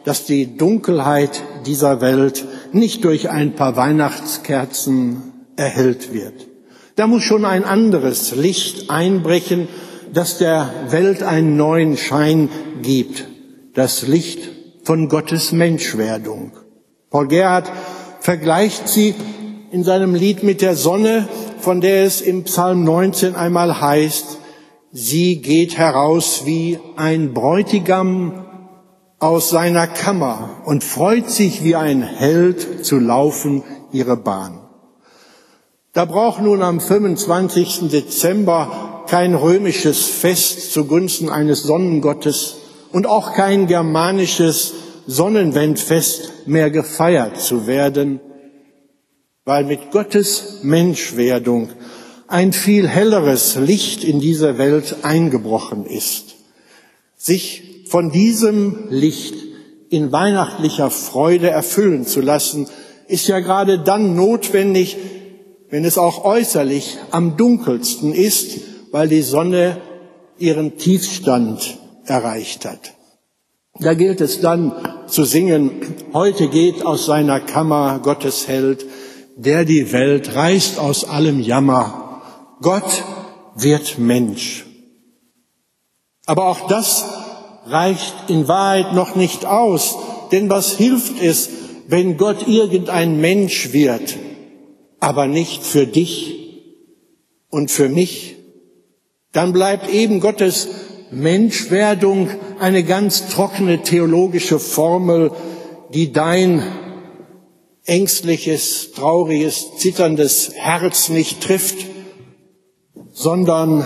dass 0.04 0.26
die 0.26 0.58
Dunkelheit 0.58 1.42
dieser 1.64 2.02
Welt 2.02 2.44
nicht 2.70 3.02
durch 3.04 3.30
ein 3.30 3.54
paar 3.54 3.76
Weihnachtskerzen 3.76 5.32
erhellt 5.56 6.12
wird. 6.12 6.46
Da 6.96 7.06
muss 7.06 7.22
schon 7.22 7.46
ein 7.46 7.64
anderes 7.64 8.36
Licht 8.36 8.90
einbrechen, 8.90 9.66
das 10.12 10.36
der 10.36 10.68
Welt 10.90 11.22
einen 11.22 11.56
neuen 11.56 11.96
Schein 11.96 12.50
gibt. 12.82 13.28
Das 13.72 14.06
Licht 14.06 14.50
von 14.84 15.08
Gottes 15.08 15.52
Menschwerdung. 15.52 16.52
Paul 17.08 17.28
Gerhard 17.28 17.72
vergleicht 18.20 18.90
sie 18.90 19.14
in 19.72 19.84
seinem 19.84 20.14
Lied 20.14 20.42
mit 20.42 20.60
der 20.60 20.76
Sonne, 20.76 21.26
von 21.60 21.80
der 21.80 22.04
es 22.04 22.20
im 22.20 22.44
Psalm 22.44 22.84
19 22.84 23.36
einmal 23.36 23.80
heißt, 23.80 24.39
sie 24.92 25.40
geht 25.40 25.78
heraus 25.78 26.42
wie 26.44 26.78
ein 26.96 27.32
Bräutigam 27.32 28.46
aus 29.18 29.50
seiner 29.50 29.86
Kammer 29.86 30.62
und 30.64 30.82
freut 30.82 31.30
sich 31.30 31.62
wie 31.62 31.76
ein 31.76 32.02
Held 32.02 32.84
zu 32.84 32.98
laufen 32.98 33.62
ihre 33.92 34.16
Bahn. 34.16 34.58
Da 35.92 36.04
braucht 36.04 36.40
nun 36.40 36.62
am 36.62 36.80
25. 36.80 37.90
Dezember 37.90 39.04
kein 39.08 39.34
römisches 39.34 40.06
Fest 40.06 40.72
zugunsten 40.72 41.28
eines 41.28 41.64
Sonnengottes 41.64 42.56
und 42.92 43.06
auch 43.06 43.34
kein 43.34 43.66
germanisches 43.66 44.72
Sonnenwendfest 45.06 46.46
mehr 46.46 46.70
gefeiert 46.70 47.40
zu 47.40 47.66
werden, 47.66 48.20
weil 49.44 49.64
mit 49.64 49.90
Gottes 49.90 50.60
Menschwerdung 50.62 51.70
ein 52.30 52.52
viel 52.52 52.88
helleres 52.88 53.56
Licht 53.56 54.04
in 54.04 54.20
dieser 54.20 54.56
Welt 54.56 54.98
eingebrochen 55.02 55.84
ist. 55.84 56.36
Sich 57.16 57.84
von 57.88 58.12
diesem 58.12 58.86
Licht 58.88 59.34
in 59.88 60.12
weihnachtlicher 60.12 60.90
Freude 60.90 61.50
erfüllen 61.50 62.06
zu 62.06 62.20
lassen, 62.20 62.68
ist 63.08 63.26
ja 63.26 63.40
gerade 63.40 63.80
dann 63.80 64.14
notwendig, 64.14 64.96
wenn 65.70 65.84
es 65.84 65.98
auch 65.98 66.24
äußerlich 66.24 66.98
am 67.10 67.36
dunkelsten 67.36 68.14
ist, 68.14 68.60
weil 68.92 69.08
die 69.08 69.22
Sonne 69.22 69.80
ihren 70.38 70.78
Tiefstand 70.78 71.78
erreicht 72.04 72.64
hat. 72.64 72.92
Da 73.80 73.94
gilt 73.94 74.20
es 74.20 74.40
dann 74.40 74.72
zu 75.08 75.24
singen, 75.24 75.72
heute 76.12 76.48
geht 76.48 76.86
aus 76.86 77.06
seiner 77.06 77.40
Kammer 77.40 77.98
Gottes 78.00 78.46
Held, 78.46 78.86
der 79.36 79.64
die 79.64 79.92
Welt 79.92 80.36
reißt 80.36 80.78
aus 80.78 81.04
allem 81.04 81.40
Jammer. 81.40 81.99
Gott 82.60 83.04
wird 83.54 83.98
Mensch. 83.98 84.66
Aber 86.26 86.48
auch 86.48 86.66
das 86.68 87.04
reicht 87.66 88.28
in 88.28 88.48
Wahrheit 88.48 88.94
noch 88.94 89.16
nicht 89.16 89.46
aus, 89.46 89.96
denn 90.32 90.48
was 90.48 90.76
hilft 90.76 91.20
es, 91.22 91.48
wenn 91.88 92.16
Gott 92.16 92.46
irgendein 92.46 93.20
Mensch 93.20 93.72
wird? 93.72 94.16
aber 95.00 95.26
nicht 95.26 95.64
für 95.64 95.86
dich 95.86 96.60
und 97.48 97.70
für 97.70 97.88
mich, 97.88 98.36
dann 99.32 99.52
bleibt 99.52 99.90
eben 99.90 100.20
Gottes 100.20 100.68
Menschwerdung 101.10 102.28
eine 102.60 102.84
ganz 102.84 103.28
trockene 103.28 103.82
theologische 103.82 104.60
Formel, 104.60 105.32
die 105.92 106.12
dein 106.12 106.62
ängstliches, 107.86 108.92
trauriges, 108.92 109.76
zitterndes 109.78 110.52
Herz 110.54 111.08
nicht 111.08 111.40
trifft, 111.40 111.86
sondern 113.12 113.84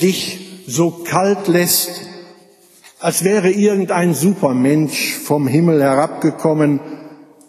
dich 0.00 0.64
so 0.66 0.90
kalt 0.90 1.48
lässt, 1.48 1.90
als 3.00 3.24
wäre 3.24 3.50
irgendein 3.50 4.14
Supermensch 4.14 5.14
vom 5.14 5.46
Himmel 5.46 5.82
herabgekommen, 5.82 6.80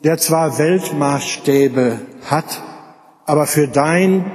der 0.03 0.17
zwar 0.17 0.57
Weltmaßstäbe 0.57 1.99
hat, 2.25 2.61
aber 3.25 3.47
für 3.47 3.67
dein 3.67 4.25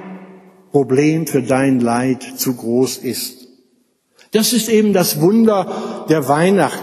Problem, 0.72 1.26
für 1.26 1.42
dein 1.42 1.80
Leid 1.80 2.22
zu 2.37 2.54
groß 2.54 2.98
ist. 2.98 3.48
Das 4.33 4.52
ist 4.52 4.68
eben 4.68 4.92
das 4.92 5.20
Wunder 5.20 6.06
der 6.09 6.28
Weihnacht, 6.28 6.83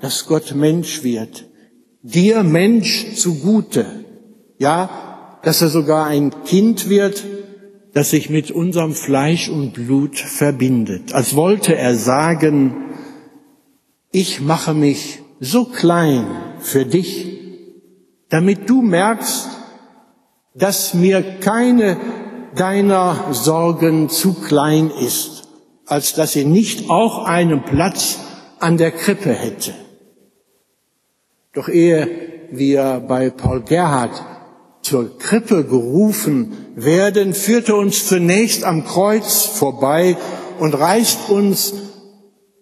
dass 0.00 0.26
Gott 0.26 0.54
Mensch 0.54 1.02
wird. 1.02 1.46
Dir 2.02 2.42
Mensch 2.42 3.14
zugute. 3.16 3.86
Ja, 4.58 5.38
dass 5.42 5.60
er 5.60 5.68
sogar 5.68 6.06
ein 6.06 6.32
Kind 6.44 6.88
wird, 6.88 7.24
das 7.96 8.10
sich 8.10 8.28
mit 8.28 8.50
unserem 8.50 8.92
Fleisch 8.92 9.48
und 9.48 9.72
Blut 9.72 10.18
verbindet. 10.18 11.14
Als 11.14 11.34
wollte 11.34 11.76
er 11.76 11.94
sagen, 11.94 12.92
ich 14.12 14.42
mache 14.42 14.74
mich 14.74 15.20
so 15.40 15.64
klein 15.64 16.26
für 16.58 16.84
dich, 16.84 17.38
damit 18.28 18.68
du 18.68 18.82
merkst, 18.82 19.48
dass 20.54 20.92
mir 20.92 21.22
keine 21.40 21.96
deiner 22.54 23.32
Sorgen 23.32 24.10
zu 24.10 24.34
klein 24.34 24.90
ist, 24.90 25.48
als 25.86 26.12
dass 26.12 26.34
sie 26.34 26.44
nicht 26.44 26.90
auch 26.90 27.24
einen 27.24 27.64
Platz 27.64 28.18
an 28.60 28.76
der 28.76 28.90
Krippe 28.90 29.32
hätte. 29.32 29.72
Doch 31.54 31.70
ehe 31.70 32.10
wir 32.50 33.02
bei 33.08 33.30
Paul 33.30 33.62
Gerhard 33.62 34.35
zur 34.86 35.18
Krippe 35.18 35.64
gerufen 35.64 36.52
werden, 36.76 37.34
führt 37.34 37.68
er 37.68 37.76
uns 37.76 38.06
zunächst 38.06 38.64
am 38.64 38.84
Kreuz 38.84 39.44
vorbei 39.44 40.16
und 40.60 40.74
reißt 40.74 41.28
uns 41.28 41.74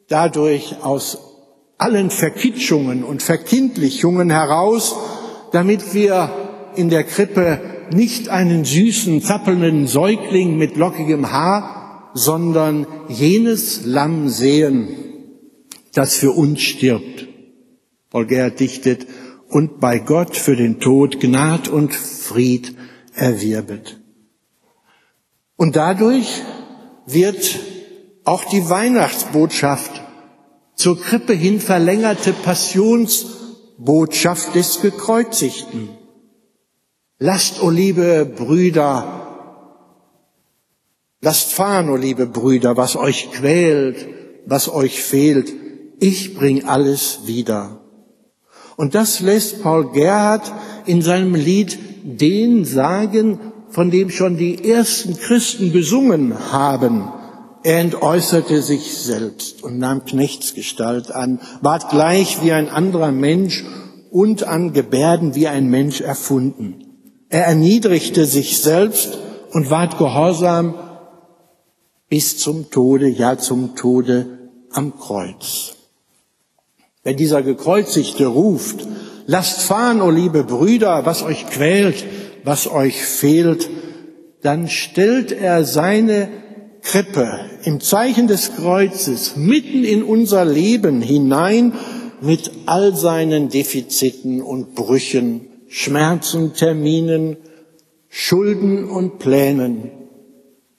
dadurch 0.08 0.82
aus 0.82 1.18
allen 1.76 2.08
Verkitschungen 2.10 3.04
und 3.04 3.22
Verkindlichungen 3.22 4.30
heraus, 4.30 4.96
damit 5.52 5.92
wir 5.92 6.30
in 6.76 6.88
der 6.88 7.04
Krippe 7.04 7.60
nicht 7.92 8.30
einen 8.30 8.64
süßen, 8.64 9.20
zappelnden 9.20 9.86
Säugling 9.86 10.56
mit 10.56 10.76
lockigem 10.76 11.30
Haar, 11.30 12.10
sondern 12.14 12.86
jenes 13.08 13.84
Lamm 13.84 14.30
sehen, 14.30 14.88
das 15.92 16.14
für 16.14 16.32
uns 16.32 16.62
stirbt. 16.62 17.28
Volker 18.10 18.50
dichtet, 18.50 19.06
und 19.54 19.78
bei 19.78 20.00
Gott 20.00 20.36
für 20.36 20.56
den 20.56 20.80
Tod 20.80 21.20
Gnad 21.20 21.68
und 21.68 21.94
Fried 21.94 22.74
erwirbet. 23.14 24.00
Und 25.54 25.76
dadurch 25.76 26.42
wird 27.06 27.60
auch 28.24 28.44
die 28.46 28.68
Weihnachtsbotschaft 28.68 30.02
zur 30.74 31.00
Krippe 31.00 31.34
hin 31.34 31.60
verlängerte 31.60 32.32
Passionsbotschaft 32.32 34.56
des 34.56 34.82
Gekreuzigten. 34.82 35.88
Lasst, 37.20 37.62
o 37.62 37.66
oh 37.66 37.70
liebe 37.70 38.26
Brüder, 38.26 39.70
lasst 41.20 41.52
fahren, 41.52 41.90
o 41.90 41.92
oh 41.92 41.96
liebe 41.96 42.26
Brüder, 42.26 42.76
was 42.76 42.96
euch 42.96 43.30
quält, 43.30 44.04
was 44.46 44.68
euch 44.68 45.00
fehlt. 45.00 45.52
Ich 46.00 46.34
bring 46.34 46.64
alles 46.64 47.20
wieder. 47.26 47.83
Und 48.76 48.94
das 48.94 49.20
lässt 49.20 49.62
Paul 49.62 49.92
Gerhard 49.92 50.52
in 50.86 51.02
seinem 51.02 51.34
Lied 51.34 51.78
den 52.04 52.64
sagen, 52.64 53.40
von 53.68 53.90
dem 53.90 54.10
schon 54.10 54.36
die 54.36 54.70
ersten 54.70 55.16
Christen 55.16 55.72
gesungen 55.72 56.52
haben. 56.52 57.08
Er 57.62 57.80
entäußerte 57.80 58.60
sich 58.62 58.98
selbst 58.98 59.62
und 59.64 59.78
nahm 59.78 60.04
Knechtsgestalt 60.04 61.10
an, 61.10 61.40
ward 61.62 61.88
gleich 61.88 62.42
wie 62.42 62.52
ein 62.52 62.68
anderer 62.68 63.10
Mensch 63.10 63.64
und 64.10 64.46
an 64.46 64.72
Gebärden 64.74 65.34
wie 65.34 65.48
ein 65.48 65.68
Mensch 65.68 66.00
erfunden. 66.00 66.84
Er 67.30 67.46
erniedrigte 67.46 68.26
sich 68.26 68.60
selbst 68.60 69.18
und 69.50 69.70
ward 69.70 69.98
gehorsam 69.98 70.74
bis 72.08 72.38
zum 72.38 72.70
Tode, 72.70 73.08
ja 73.08 73.38
zum 73.38 73.74
Tode 73.74 74.50
am 74.70 74.98
Kreuz. 74.98 75.74
Wenn 77.04 77.16
dieser 77.18 77.42
Gekreuzigte 77.42 78.26
ruft, 78.26 78.86
lasst 79.26 79.62
fahren, 79.62 80.00
o 80.00 80.06
oh 80.06 80.10
liebe 80.10 80.42
Brüder, 80.42 81.04
was 81.04 81.22
euch 81.22 81.46
quält, 81.46 82.04
was 82.44 82.66
euch 82.66 83.02
fehlt, 83.02 83.68
dann 84.42 84.68
stellt 84.68 85.30
er 85.30 85.64
seine 85.64 86.28
Krippe 86.82 87.40
im 87.64 87.80
Zeichen 87.80 88.26
des 88.26 88.56
Kreuzes 88.56 89.36
mitten 89.36 89.84
in 89.84 90.02
unser 90.02 90.44
Leben 90.44 91.02
hinein 91.02 91.74
mit 92.20 92.50
all 92.66 92.96
seinen 92.96 93.48
Defiziten 93.48 94.42
und 94.42 94.74
Brüchen 94.74 95.48
Schmerzen, 95.68 96.54
Terminen, 96.54 97.36
Schulden 98.08 98.88
und 98.88 99.18
Plänen, 99.18 99.90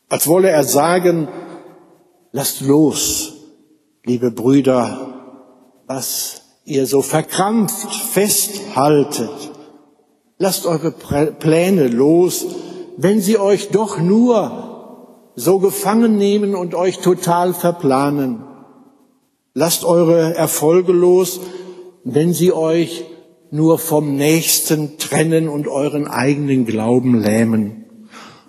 als 0.07 0.25
wolle 0.27 0.49
er 0.49 0.63
sagen, 0.63 1.27
lasst 2.31 2.61
los, 2.61 3.33
liebe 4.05 4.31
Brüder, 4.31 5.14
was 5.87 6.41
ihr 6.65 6.85
so 6.87 7.01
verkrampft 7.01 7.93
festhaltet. 8.11 9.29
Lasst 10.37 10.65
eure 10.65 10.91
Pläne 10.91 11.87
los, 11.87 12.45
wenn 12.97 13.21
sie 13.21 13.37
euch 13.37 13.69
doch 13.69 13.99
nur 13.99 15.31
so 15.35 15.59
gefangen 15.59 16.17
nehmen 16.17 16.55
und 16.55 16.75
euch 16.75 16.99
total 16.99 17.53
verplanen. 17.53 18.43
Lasst 19.53 19.85
eure 19.85 20.35
Erfolge 20.35 20.91
los, 20.91 21.39
wenn 22.03 22.33
sie 22.33 22.51
euch 22.51 23.05
nur 23.51 23.79
vom 23.79 24.15
Nächsten 24.15 24.97
trennen 24.97 25.47
und 25.47 25.67
euren 25.67 26.07
eigenen 26.07 26.65
Glauben 26.65 27.21
lähmen. 27.21 27.85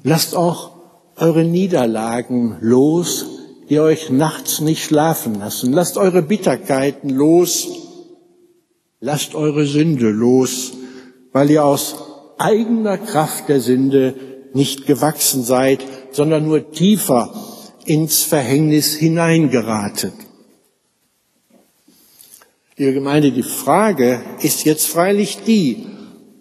Lasst 0.03 0.37
auch 0.37 0.71
eure 1.17 1.45
Niederlagen 1.45 2.57
los, 2.61 3.36
die 3.69 3.81
euch 3.81 4.11
nachts 4.11 4.61
nicht 4.61 4.85
schlafen 4.85 5.39
lassen. 5.39 5.73
Lasst 5.73 5.97
eure 5.97 6.23
Bitterkeiten 6.23 7.11
los. 7.11 7.69
Lasst 9.01 9.35
eure 9.35 9.67
Sünde 9.67 10.09
los, 10.09 10.73
weil 11.33 11.51
ihr 11.51 11.65
aus 11.65 11.97
eigener 12.39 12.99
Kraft 12.99 13.49
der 13.49 13.61
Sünde 13.61 14.15
nicht 14.55 14.87
gewachsen 14.87 15.43
seid, 15.43 15.85
sondern 16.13 16.47
nur 16.47 16.71
tiefer 16.73 17.33
ins 17.85 18.23
Verhängnis 18.23 18.95
hineingeratet. 18.95 20.15
Liebe 22.77 22.95
Gemeinde, 22.95 23.33
die 23.33 23.43
Frage 23.43 24.23
ist 24.43 24.65
jetzt 24.65 24.87
freilich 24.87 25.39
die, 25.47 25.87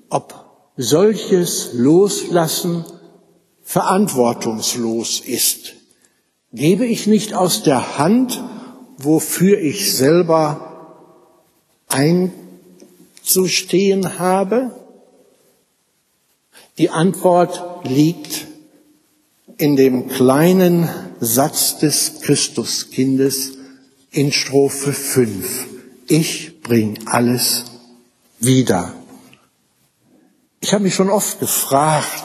ob 0.09 0.33
solches 0.75 1.69
Loslassen 1.73 2.83
verantwortungslos 3.63 5.21
ist. 5.21 5.74
Gebe 6.55 6.85
ich 6.85 7.05
nicht 7.05 7.33
aus 7.33 7.63
der 7.63 7.97
Hand, 7.97 8.41
wofür 8.97 9.59
ich 9.59 9.93
selber 9.93 11.03
einzustehen 11.89 14.19
habe? 14.19 14.71
Die 16.77 16.91
Antwort 16.91 17.61
liegt 17.83 18.47
in 19.57 19.75
dem 19.75 20.07
kleinen 20.07 20.87
Satz 21.19 21.79
des 21.79 22.21
Christuskindes 22.21 23.57
in 24.11 24.31
Strophe 24.31 24.93
5. 24.93 25.65
Ich 26.07 26.61
bring 26.61 26.99
alles 27.05 27.65
wieder. 28.39 28.93
Ich 30.61 30.73
habe 30.73 30.83
mich 30.83 30.95
schon 30.95 31.09
oft 31.09 31.41
gefragt, 31.41 32.23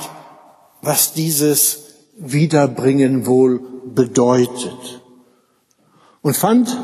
was 0.82 1.14
dieses 1.14 1.80
Wiederbringen 2.16 3.26
wohl 3.26 3.79
bedeutet. 3.94 5.02
Und 6.22 6.36
fand 6.36 6.76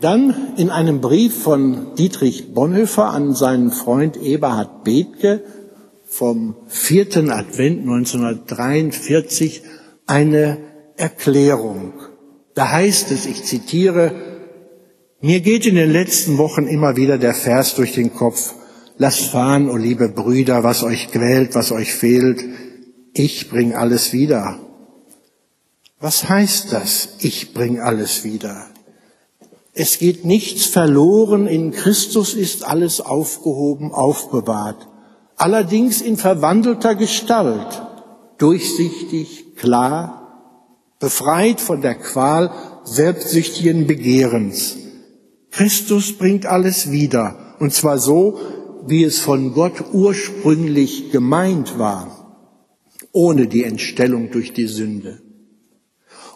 dann 0.00 0.54
in 0.56 0.70
einem 0.70 1.00
Brief 1.00 1.42
von 1.42 1.94
Dietrich 1.96 2.54
Bonhoeffer 2.54 3.10
an 3.10 3.34
seinen 3.34 3.70
Freund 3.70 4.16
Eberhard 4.16 4.84
Bethke 4.84 5.42
vom 6.06 6.56
vierten 6.68 7.30
Advent 7.30 7.80
1943 7.80 9.62
eine 10.06 10.58
Erklärung. 10.96 11.92
Da 12.54 12.70
heißt 12.70 13.10
es, 13.10 13.26
ich 13.26 13.44
zitiere, 13.44 14.12
mir 15.20 15.40
geht 15.40 15.66
in 15.66 15.74
den 15.74 15.90
letzten 15.90 16.38
Wochen 16.38 16.66
immer 16.66 16.96
wieder 16.96 17.18
der 17.18 17.34
Vers 17.34 17.74
durch 17.74 17.92
den 17.92 18.14
Kopf, 18.14 18.54
lasst 18.98 19.30
fahren, 19.30 19.68
o 19.68 19.72
oh 19.72 19.76
liebe 19.76 20.08
Brüder, 20.08 20.62
was 20.64 20.82
euch 20.82 21.10
quält, 21.10 21.54
was 21.54 21.72
euch 21.72 21.92
fehlt, 21.92 22.44
ich 23.14 23.50
bring 23.50 23.74
alles 23.74 24.12
wieder. 24.12 24.58
Was 26.00 26.28
heißt 26.28 26.72
das? 26.72 27.08
Ich 27.20 27.54
bring 27.54 27.80
alles 27.80 28.24
wieder. 28.24 28.66
Es 29.72 29.98
geht 29.98 30.24
nichts 30.24 30.66
verloren, 30.66 31.46
in 31.46 31.70
Christus 31.70 32.34
ist 32.34 32.64
alles 32.64 33.00
aufgehoben, 33.00 33.92
aufbewahrt 33.92 34.88
allerdings 35.38 36.02
in 36.02 36.16
verwandelter 36.16 36.94
Gestalt, 36.94 37.82
durchsichtig, 38.36 39.56
klar, 39.56 40.58
befreit 40.98 41.60
von 41.60 41.80
der 41.80 41.94
Qual 41.94 42.50
selbstsüchtigen 42.84 43.86
Begehrens. 43.86 44.76
Christus 45.50 46.18
bringt 46.18 46.44
alles 46.44 46.90
wieder, 46.90 47.54
und 47.60 47.72
zwar 47.72 47.98
so, 47.98 48.38
wie 48.86 49.04
es 49.04 49.20
von 49.20 49.54
Gott 49.54 49.84
ursprünglich 49.92 51.10
gemeint 51.12 51.78
war, 51.78 52.36
ohne 53.12 53.46
die 53.46 53.64
Entstellung 53.64 54.30
durch 54.30 54.52
die 54.52 54.66
Sünde. 54.66 55.20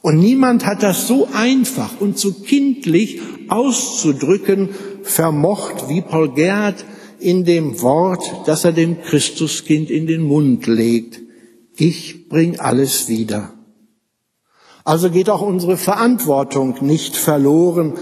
Und 0.03 0.19
niemand 0.19 0.67
hat 0.67 0.83
das 0.83 1.07
so 1.07 1.29
einfach 1.33 2.01
und 2.01 2.19
so 2.19 2.33
kindlich 2.33 3.21
auszudrücken 3.49 4.71
vermocht 5.05 5.89
wie 5.89 6.01
Paul 6.03 6.35
Gerd 6.35 6.85
in 7.21 7.45
dem 7.45 7.81
Wort, 7.83 8.25
das 8.47 8.65
er 8.65 8.73
dem 8.73 9.01
Christuskind 9.01 9.91
in 9.91 10.09
den 10.09 10.23
Mund 10.23 10.67
legt. 10.67 11.21
Ich 11.77 12.29
bring 12.29 12.59
alles 12.59 13.09
wieder. 13.09 13.55
Also 14.85 15.09
geht 15.09 15.31
auch 15.31 15.43
unsere 15.43 15.77
Verantwortung 15.77 16.79
nicht 16.81 17.17
verloren, 17.17 17.95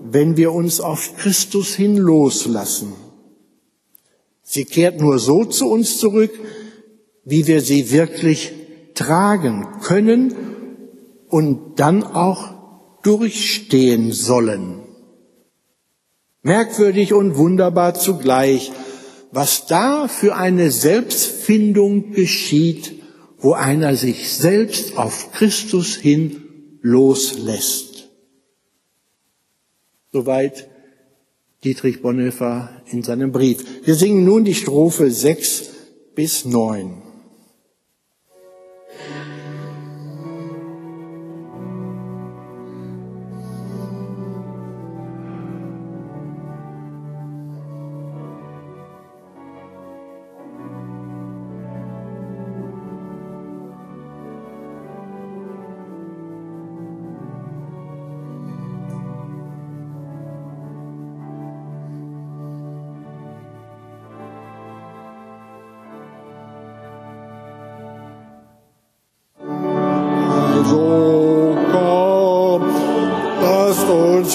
wenn 0.00 0.36
wir 0.36 0.52
uns 0.52 0.80
auf 0.80 1.16
Christus 1.16 1.74
hin 1.74 1.96
loslassen. 1.96 2.92
Sie 4.44 4.64
kehrt 4.64 5.00
nur 5.00 5.18
so 5.18 5.44
zu 5.44 5.68
uns 5.68 5.98
zurück, 5.98 6.30
wie 7.24 7.48
wir 7.48 7.60
sie 7.60 7.90
wirklich 7.90 8.52
tragen 8.94 9.66
können 9.82 10.34
und 11.28 11.78
dann 11.78 12.02
auch 12.02 12.54
durchstehen 13.02 14.12
sollen. 14.12 14.84
Merkwürdig 16.42 17.12
und 17.12 17.36
wunderbar 17.36 17.94
zugleich, 17.94 18.72
was 19.32 19.66
da 19.66 20.08
für 20.08 20.36
eine 20.36 20.70
Selbstfindung 20.70 22.12
geschieht, 22.12 23.02
wo 23.38 23.52
einer 23.52 23.94
sich 23.96 24.32
selbst 24.32 24.96
auf 24.96 25.32
Christus 25.32 25.94
hin 25.94 26.78
loslässt. 26.80 28.08
Soweit 30.12 30.68
Dietrich 31.64 32.02
Bonhoeffer 32.02 32.82
in 32.86 33.02
seinem 33.02 33.32
Brief. 33.32 33.64
Wir 33.84 33.96
singen 33.96 34.24
nun 34.24 34.44
die 34.44 34.54
Strophe 34.54 35.10
6 35.10 35.70
bis 36.14 36.44
9. 36.44 37.07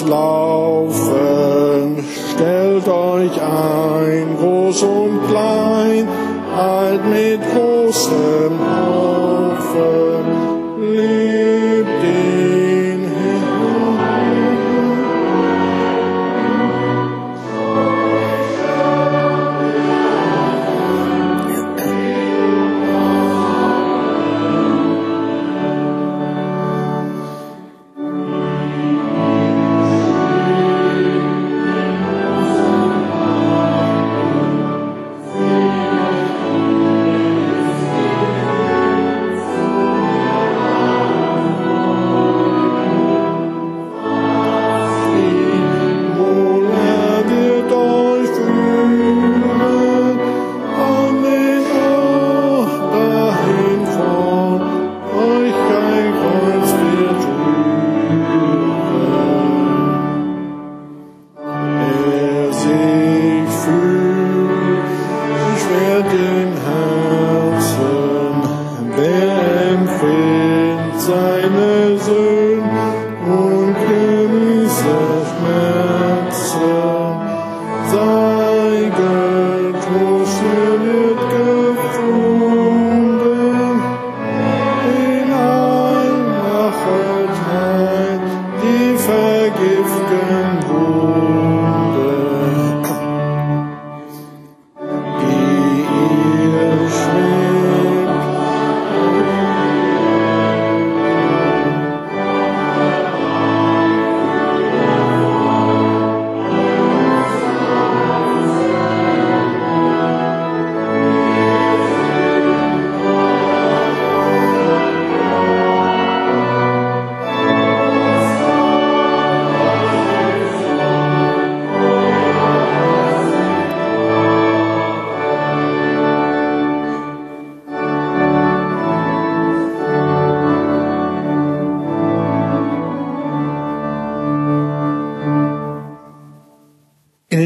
laufen. 0.07 1.97
Stellt 2.33 2.87
euch 2.87 3.41
ein, 3.41 4.37
groß 4.39 4.83
und 4.83 5.27
klein, 5.29 6.07
alt 6.57 7.05
mit 7.05 7.41
großem. 7.53 8.42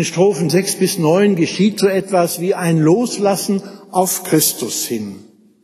Strophen 0.08 0.50
sechs 0.50 0.76
bis 0.76 0.98
neun 0.98 1.36
geschieht 1.36 1.80
so 1.80 1.88
etwas 1.88 2.40
wie 2.42 2.56
ein 2.56 2.80
Loslassen 2.80 3.62
auf 3.92 4.24
Christus 4.24 4.86
hin. 4.86 5.16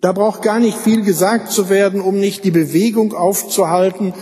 Da 0.01 0.11
braucht 0.11 0.41
gar 0.41 0.59
nicht 0.59 0.77
viel 0.77 1.01
gesagt 1.01 1.51
zu 1.51 1.69
werden, 1.69 2.01
um 2.01 2.19
nicht 2.19 2.43
die 2.43 2.51
Bewegung 2.51 3.13
aufzuhalten, 3.13 4.13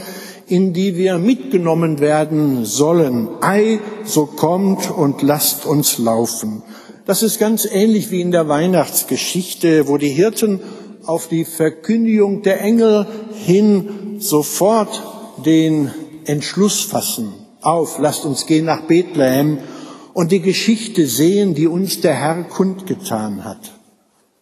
in 0.48 0.74
die 0.74 0.96
wir 0.96 1.18
mitgenommen 1.18 2.00
werden 2.00 2.66
sollen. 2.66 3.30
Ei, 3.42 3.80
so 4.04 4.26
kommt 4.26 4.92
und 4.92 5.22
lasst 5.22 5.66
uns 5.66 5.98
laufen. 5.98 6.62
Das 7.06 7.24
ist 7.24 7.40
ganz 7.40 7.66
ähnlich 7.66 8.12
wie 8.12 8.22
in 8.22 8.32
der 8.32 8.48
Weihnachtsgeschichte, 8.48 9.88
wo 9.88 9.98
die 9.98 10.10
Hirten 10.10 10.60
auf 11.06 11.28
die 11.28 11.46
Verkündigung 11.46 12.44
der 12.44 12.62
Engel 12.62 13.08
hin 13.34 14.18
sofort 14.20 15.02
den 15.44 15.90
Entschluss 16.26 16.82
fassen. 16.82 17.34
Auf, 17.62 17.98
lasst 18.00 18.26
uns 18.26 18.46
gehen 18.46 18.66
nach 18.66 18.82
Bethlehem 18.82 19.58
und 20.14 20.32
die 20.32 20.42
Geschichte 20.42 21.08
sehen, 21.08 21.54
die 21.54 21.68
uns 21.68 22.02
der 22.02 22.14
Herr 22.14 22.44
kundgetan 22.44 23.44
hat. 23.44 23.72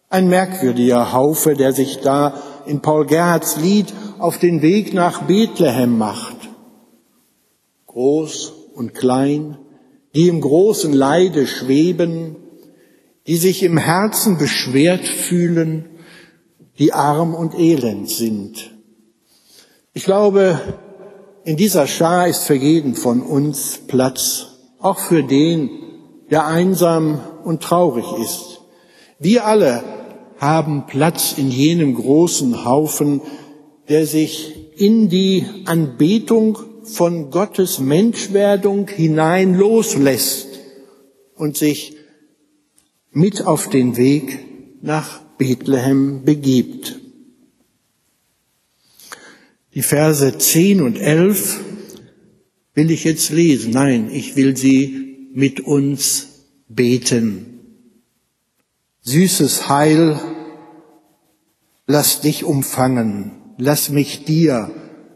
Ein 0.08 0.28
merkwürdiger 0.28 1.12
Haufe, 1.12 1.54
der 1.54 1.72
sich 1.72 1.98
da 2.00 2.34
in 2.66 2.80
Paul 2.80 3.06
Gerhards 3.06 3.56
Lied 3.58 3.92
auf 4.18 4.38
den 4.38 4.62
Weg 4.62 4.92
nach 4.92 5.22
Bethlehem 5.22 5.96
macht. 5.96 6.36
Groß 7.86 8.52
und 8.74 8.94
klein, 8.94 9.58
die 10.14 10.28
im 10.28 10.40
großen 10.40 10.92
Leide 10.92 11.46
schweben, 11.46 12.36
die 13.26 13.36
sich 13.36 13.62
im 13.62 13.76
Herzen 13.76 14.38
beschwert 14.38 15.06
fühlen, 15.06 15.86
die 16.78 16.92
arm 16.92 17.34
und 17.34 17.54
elend 17.54 18.08
sind. 18.08 18.72
Ich 19.92 20.04
glaube, 20.04 20.60
in 21.44 21.56
dieser 21.56 21.86
Schar 21.86 22.26
ist 22.26 22.44
für 22.44 22.54
jeden 22.54 22.94
von 22.94 23.22
uns 23.22 23.78
Platz, 23.86 24.49
auch 24.80 24.98
für 24.98 25.22
den, 25.22 25.70
der 26.30 26.46
einsam 26.46 27.20
und 27.44 27.62
traurig 27.62 28.06
ist. 28.20 28.60
Wir 29.18 29.46
alle 29.46 29.82
haben 30.38 30.86
Platz 30.86 31.34
in 31.36 31.50
jenem 31.50 31.94
großen 31.94 32.64
Haufen, 32.64 33.20
der 33.88 34.06
sich 34.06 34.54
in 34.80 35.08
die 35.08 35.44
Anbetung 35.66 36.58
von 36.84 37.30
Gottes 37.30 37.78
Menschwerdung 37.78 38.88
hinein 38.88 39.54
loslässt 39.54 40.48
und 41.36 41.56
sich 41.56 41.96
mit 43.10 43.46
auf 43.46 43.68
den 43.68 43.96
Weg 43.96 44.38
nach 44.80 45.20
Bethlehem 45.36 46.24
begibt. 46.24 47.00
Die 49.74 49.82
Verse 49.82 50.36
10 50.36 50.80
und 50.80 50.98
11 50.98 51.60
will 52.74 52.90
ich 52.90 53.04
jetzt 53.04 53.30
lesen. 53.30 53.72
Nein, 53.72 54.10
ich 54.12 54.36
will 54.36 54.56
sie 54.56 55.28
mit 55.34 55.60
uns 55.60 56.46
beten. 56.68 57.60
Süßes 59.02 59.68
Heil, 59.68 60.20
lass 61.86 62.20
dich 62.20 62.44
umfangen, 62.44 63.32
lass 63.58 63.90
mich 63.90 64.24
dir, 64.24 64.70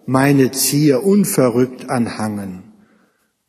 meine 0.07 0.51
Zier, 0.51 1.05
unverrückt 1.05 1.90
anhangen. 1.90 2.62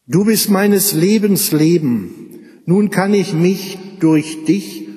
Du 0.07 0.25
bist 0.25 0.49
meines 0.49 0.93
Lebens 0.93 1.51
Leben, 1.51 2.61
nun 2.65 2.89
kann 2.89 3.13
ich 3.13 3.33
mich 3.33 3.77
durch 3.99 4.45
dich 4.45 4.87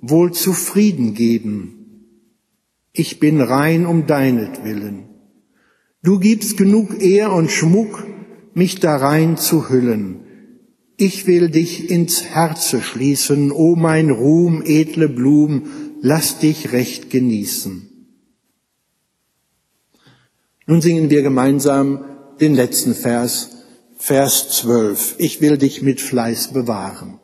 wohl 0.00 0.32
zufrieden 0.32 1.14
geben. 1.14 1.82
Ich 2.92 3.20
bin 3.20 3.40
rein 3.40 3.86
um 3.86 4.06
deinetwillen. 4.06 5.04
Du 6.02 6.18
gibst 6.18 6.56
genug 6.56 7.00
Ehr 7.00 7.32
und 7.32 7.50
Schmuck, 7.50 8.04
mich 8.54 8.80
darein 8.80 9.36
zu 9.36 9.68
hüllen. 9.68 10.20
Ich 10.96 11.26
will 11.26 11.48
dich 11.48 11.90
ins 11.90 12.22
Herze 12.22 12.82
schließen, 12.82 13.50
o 13.50 13.76
mein 13.76 14.10
Ruhm, 14.10 14.62
edle 14.64 15.08
Blum, 15.08 15.66
lass 16.00 16.38
dich 16.38 16.72
recht 16.72 17.10
genießen. 17.10 17.88
Nun 20.66 20.80
singen 20.80 21.10
wir 21.10 21.22
gemeinsam 21.22 22.04
den 22.40 22.54
letzten 22.54 22.94
Vers, 22.94 23.50
Vers 23.96 24.48
12. 24.50 25.16
Ich 25.18 25.40
will 25.40 25.58
dich 25.58 25.82
mit 25.82 26.00
Fleiß 26.00 26.52
bewahren. 26.52 27.18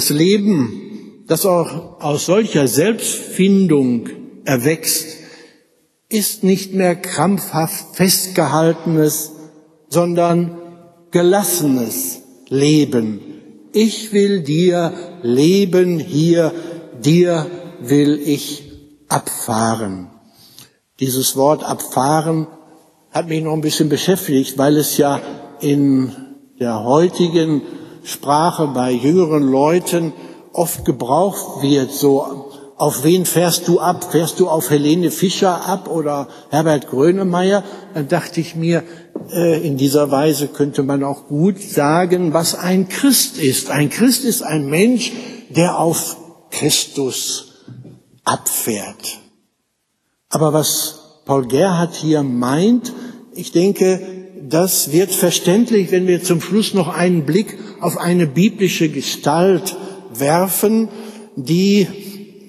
Das 0.00 0.08
Leben, 0.08 1.24
das 1.26 1.44
auch 1.44 2.00
aus 2.00 2.24
solcher 2.24 2.66
Selbstfindung 2.66 4.08
erwächst, 4.46 5.18
ist 6.08 6.42
nicht 6.42 6.72
mehr 6.72 6.96
krampfhaft 6.96 7.96
festgehaltenes, 7.96 9.32
sondern 9.90 10.56
gelassenes 11.10 12.22
Leben. 12.48 13.20
Ich 13.74 14.14
will 14.14 14.40
dir 14.40 14.94
leben 15.20 15.98
hier, 15.98 16.54
dir 17.02 17.44
will 17.80 18.22
ich 18.24 18.72
abfahren. 19.08 20.08
Dieses 20.98 21.36
Wort 21.36 21.62
abfahren 21.62 22.46
hat 23.10 23.28
mich 23.28 23.42
noch 23.42 23.52
ein 23.52 23.60
bisschen 23.60 23.90
beschäftigt, 23.90 24.56
weil 24.56 24.78
es 24.78 24.96
ja 24.96 25.20
in 25.60 26.16
der 26.58 26.84
heutigen 26.84 27.60
Sprache 28.04 28.68
bei 28.68 28.92
jüngeren 28.92 29.50
Leuten 29.50 30.12
oft 30.52 30.84
gebraucht 30.84 31.62
wird, 31.62 31.92
so 31.92 32.50
auf 32.80 33.04
wen 33.04 33.26
fährst 33.26 33.68
du 33.68 33.78
ab? 33.78 34.10
Fährst 34.10 34.40
du 34.40 34.48
auf 34.48 34.70
Helene 34.70 35.10
Fischer 35.10 35.66
ab 35.68 35.86
oder 35.90 36.28
Herbert 36.48 36.88
Grönemeyer? 36.88 37.62
Dann 37.92 38.08
dachte 38.08 38.40
ich 38.40 38.56
mir, 38.56 38.84
äh, 39.30 39.60
in 39.66 39.76
dieser 39.76 40.10
Weise 40.10 40.48
könnte 40.48 40.82
man 40.82 41.04
auch 41.04 41.26
gut 41.28 41.60
sagen, 41.60 42.32
was 42.32 42.54
ein 42.54 42.88
Christ 42.88 43.36
ist. 43.36 43.70
Ein 43.70 43.90
Christ 43.90 44.24
ist 44.24 44.40
ein 44.42 44.64
Mensch, 44.70 45.12
der 45.50 45.78
auf 45.78 46.16
Christus 46.50 47.66
abfährt. 48.24 49.18
Aber 50.30 50.54
was 50.54 51.20
Paul 51.26 51.48
Gerhard 51.48 51.94
hier 51.94 52.22
meint, 52.22 52.94
ich 53.34 53.52
denke, 53.52 54.00
das 54.48 54.90
wird 54.90 55.12
verständlich, 55.12 55.92
wenn 55.92 56.06
wir 56.06 56.22
zum 56.22 56.40
Schluss 56.40 56.72
noch 56.72 56.88
einen 56.88 57.26
Blick 57.26 57.58
auf 57.80 57.98
eine 57.98 58.26
biblische 58.26 58.88
Gestalt 58.88 59.76
werfen, 60.12 60.88
die 61.36 61.86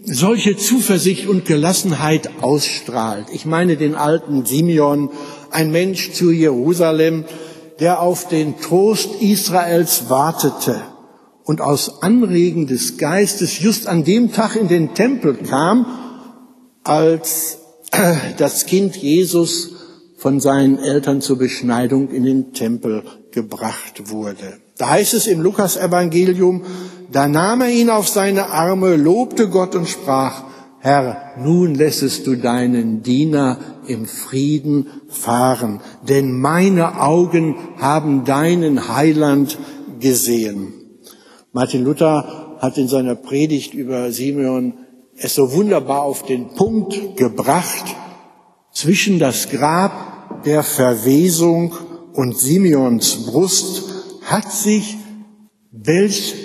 solche 0.03 0.57
Zuversicht 0.57 1.27
und 1.27 1.45
Gelassenheit 1.45 2.29
ausstrahlt. 2.41 3.27
Ich 3.31 3.45
meine 3.45 3.77
den 3.77 3.95
alten 3.95 4.45
Simeon, 4.45 5.09
ein 5.51 5.71
Mensch 5.71 6.11
zu 6.13 6.31
Jerusalem, 6.31 7.25
der 7.79 8.01
auf 8.01 8.27
den 8.27 8.59
Trost 8.59 9.21
Israels 9.21 10.09
wartete 10.09 10.81
und 11.43 11.61
aus 11.61 12.01
Anregen 12.01 12.67
des 12.67 12.97
Geistes 12.97 13.59
just 13.59 13.87
an 13.87 14.03
dem 14.03 14.31
Tag 14.31 14.55
in 14.55 14.67
den 14.67 14.93
Tempel 14.93 15.35
kam, 15.35 15.85
als 16.83 17.59
das 18.37 18.65
Kind 18.65 18.95
Jesus 18.95 19.71
von 20.17 20.39
seinen 20.39 20.77
Eltern 20.77 21.21
zur 21.21 21.37
Beschneidung 21.37 22.09
in 22.09 22.23
den 22.23 22.53
Tempel 22.53 23.03
gebracht 23.31 24.09
wurde. 24.11 24.60
Da 24.81 24.89
heißt 24.89 25.13
es 25.13 25.27
im 25.27 25.41
Lukas-Evangelium, 25.41 26.63
da 27.11 27.27
nahm 27.27 27.61
er 27.61 27.69
ihn 27.69 27.91
auf 27.91 28.07
seine 28.07 28.47
Arme, 28.47 28.95
lobte 28.95 29.47
Gott 29.47 29.75
und 29.75 29.87
sprach, 29.87 30.41
Herr, 30.79 31.33
nun 31.37 31.75
lässest 31.75 32.25
du 32.25 32.35
deinen 32.35 33.03
Diener 33.03 33.59
im 33.85 34.07
Frieden 34.07 34.87
fahren, 35.07 35.81
denn 36.09 36.31
meine 36.33 36.99
Augen 36.99 37.57
haben 37.77 38.25
deinen 38.25 38.87
Heiland 38.95 39.59
gesehen. 39.99 40.73
Martin 41.51 41.83
Luther 41.83 42.57
hat 42.57 42.79
in 42.79 42.87
seiner 42.87 43.13
Predigt 43.13 43.75
über 43.75 44.11
Simeon 44.11 44.73
es 45.15 45.35
so 45.35 45.53
wunderbar 45.53 46.01
auf 46.01 46.23
den 46.23 46.55
Punkt 46.55 47.17
gebracht, 47.17 47.85
zwischen 48.73 49.19
das 49.19 49.51
Grab 49.51 50.43
der 50.43 50.63
Verwesung 50.63 51.75
und 52.13 52.35
Simeons 52.35 53.27
Brust 53.27 53.90
hat 54.31 54.51
sich, 54.51 54.97
welch 55.71 56.35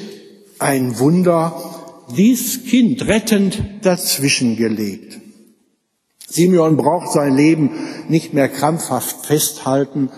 ein 0.59 0.99
Wunder, 0.99 1.55
dies 2.17 2.65
Kind 2.65 3.07
rettend 3.07 3.63
dazwischen 3.83 4.57
gelegt. 4.57 5.21
Simeon 6.29 6.77
braucht 6.77 7.13
sein 7.13 7.37
Leben 7.37 7.71
nicht 8.09 8.35
mehr 8.35 8.49
krampfhaft 8.49 9.27
festhalten, 9.27 10.11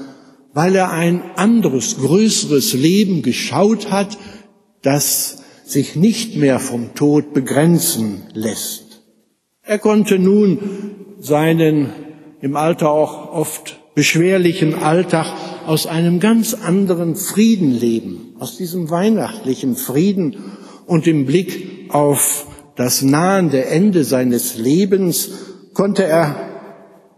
weil 0.53 0.75
er 0.75 0.91
ein 0.91 1.23
anderes, 1.37 1.99
größeres 1.99 2.73
Leben 2.73 3.23
geschaut 3.23 3.91
hat, 3.91 4.19
das 4.83 5.43
sich 5.65 5.97
nicht 5.97 6.37
mehr 6.37 6.59
vom 6.59 6.95
Tod 6.95 7.35
begrenzen 7.35 8.23
lässt. 8.33 9.03
Er 9.63 9.79
konnte 9.79 10.19
nun 10.19 10.59
seinen 11.21 11.93
im 12.41 12.57
Alter 12.57 12.91
auch 12.91 13.33
oft 13.33 13.78
beschwerlichen 13.99 14.75
Alltag 14.75 15.27
aus 15.67 15.89
einem 15.89 16.21
ganz 16.21 16.55
anderen 16.55 17.17
Frieden 17.17 17.73
leben, 17.73 18.37
aus 18.39 18.57
diesem 18.57 18.91
weihnachtlichen 18.91 19.75
Frieden 19.75 20.37
und 20.87 21.09
im 21.09 21.27
Blick 21.27 21.89
auf 21.89 22.47
das 22.77 23.03
nahende 23.03 23.65
Ende 23.65 24.05
seines 24.05 24.57
Lebens 24.57 25.31
konnte 25.75 26.05
er 26.05 26.37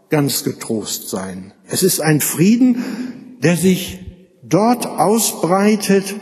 ganz 0.09 0.43
getrost 0.43 1.11
sein. 1.11 1.53
Es 1.69 1.83
ist 1.83 2.01
ein 2.01 2.23
Frieden, 2.23 3.37
der 3.43 3.59
sich 3.59 3.99
dort 4.43 4.87
ausbreitet, 4.87 6.15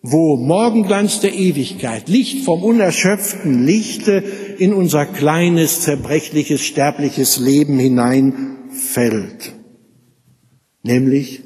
wo 0.00 0.38
Morgenglanz 0.38 1.20
der 1.20 1.34
Ewigkeit, 1.34 2.08
Licht 2.08 2.46
vom 2.46 2.62
unerschöpften 2.62 3.66
Lichte 3.66 4.24
in 4.56 4.72
unser 4.72 5.04
kleines, 5.04 5.82
zerbrechliches, 5.82 6.62
sterbliches 6.62 7.38
Leben 7.38 7.78
hineinfällt, 8.70 9.52
nämlich 10.82 11.42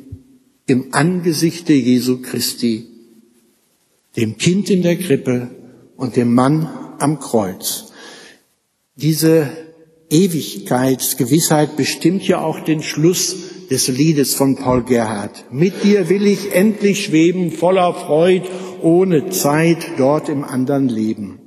im 0.66 0.88
Angesichte 0.92 1.72
Jesu 1.72 2.20
Christi, 2.22 2.86
dem 4.16 4.38
Kind 4.38 4.70
in 4.70 4.82
der 4.82 4.96
Krippe 4.96 5.50
und 5.96 6.16
dem 6.16 6.34
Mann 6.34 6.68
am 6.98 7.18
Kreuz. 7.18 7.92
Diese 8.96 9.50
Ewigkeitsgewissheit 10.10 11.76
bestimmt 11.76 12.26
ja 12.26 12.40
auch 12.40 12.60
den 12.60 12.82
Schluss 12.82 13.36
des 13.70 13.88
Liedes 13.88 14.34
von 14.34 14.56
Paul 14.56 14.84
Gerhard. 14.84 15.46
Mit 15.50 15.82
dir 15.82 16.08
will 16.08 16.26
ich 16.26 16.54
endlich 16.54 17.04
schweben, 17.04 17.50
voller 17.50 17.92
Freud, 17.94 18.42
ohne 18.82 19.30
Zeit, 19.30 19.78
dort 19.98 20.28
im 20.28 20.44
anderen 20.44 20.88
Leben. 20.88 21.38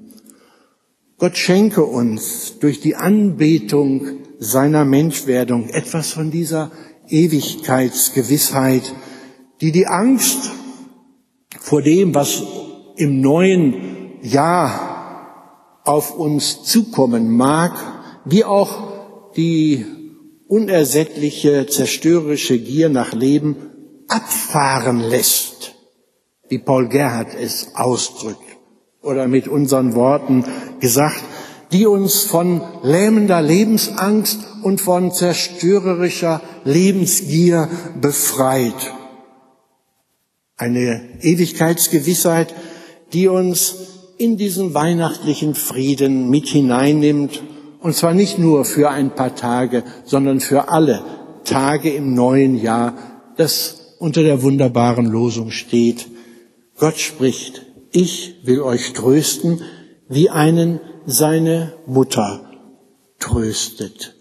Gott 1.20 1.38
schenke 1.38 1.84
uns 1.84 2.60
durch 2.60 2.82
die 2.82 2.96
Anbetung 2.96 4.27
seiner 4.39 4.86
Menschwerdung 4.86 5.69
etwas 5.69 6.12
von 6.12 6.32
dieser 6.32 6.71
Ewigkeitsgewissheit, 7.08 8.93
die 9.62 9.71
die 9.71 9.88
Angst 9.88 10.52
vor 11.60 11.82
dem, 11.82 12.13
was 12.13 12.43
im 12.95 13.21
neuen 13.21 14.21
Jahr 14.21 15.82
auf 15.84 16.15
uns 16.15 16.63
zukommen 16.63 17.32
mag, 17.32 17.73
wie 18.26 18.44
auch 18.44 19.31
die 19.35 19.85
unersättliche 20.48 21.67
zerstörerische 21.67 22.60
Gier 22.60 22.90
nach 22.90 23.13
Leben 23.13 23.56
abfahren 24.08 25.00
lässt, 25.00 25.75
wie 26.50 26.60
Paul 26.60 26.88
Gerhard 26.88 27.33
es 27.40 27.75
ausdrückt, 27.75 28.42
oder 29.02 29.27
mit 29.27 29.48
unseren 29.48 29.96
Worten 29.96 30.46
gesagt, 30.79 31.23
die 31.72 31.86
uns 31.86 32.24
von 32.24 32.62
lähmender 32.84 33.42
Lebensangst 33.42 34.40
und 34.63 34.80
von 34.80 35.12
zerstörerischer 35.12 36.42
Lebensgier 36.63 37.70
befreit. 38.00 38.94
Eine 40.56 41.02
Ewigkeitsgewissheit, 41.22 42.54
die 43.13 43.28
uns 43.28 43.76
in 44.18 44.38
diesen 44.38 44.74
weihnachtlichen 44.74 45.56
Frieden 45.56 46.30
mit 46.30 46.48
hineinnimmt 46.48 47.44
und 47.80 47.96
zwar 47.96 48.13
nicht 48.13 48.40
nur 48.40 48.65
für 48.65 48.90
ein 48.90 49.12
paar 49.12 49.36
Tage, 49.36 49.84
sondern 50.04 50.40
für 50.40 50.70
alle 50.70 51.04
Tage 51.44 51.90
im 51.94 52.13
neuen 52.13 52.60
Jahr, 52.60 52.96
das 53.38 53.96
unter 54.00 54.24
der 54.24 54.42
wunderbaren 54.42 55.06
Losung 55.06 55.52
steht. 55.52 56.08
Gott 56.80 56.98
spricht, 56.98 57.65
ich 57.92 58.42
will 58.44 58.62
euch 58.62 58.94
trösten, 58.94 59.62
wie 60.10 60.30
einen 60.30 60.80
seine 61.10 61.71
Mutter 61.85 62.51
tröstet. 63.17 64.13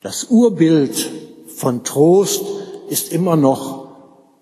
Das 0.00 0.24
Urbild 0.24 1.10
von 1.54 1.84
Trost 1.84 2.42
ist 2.88 3.12
immer 3.12 3.36
noch 3.36 3.90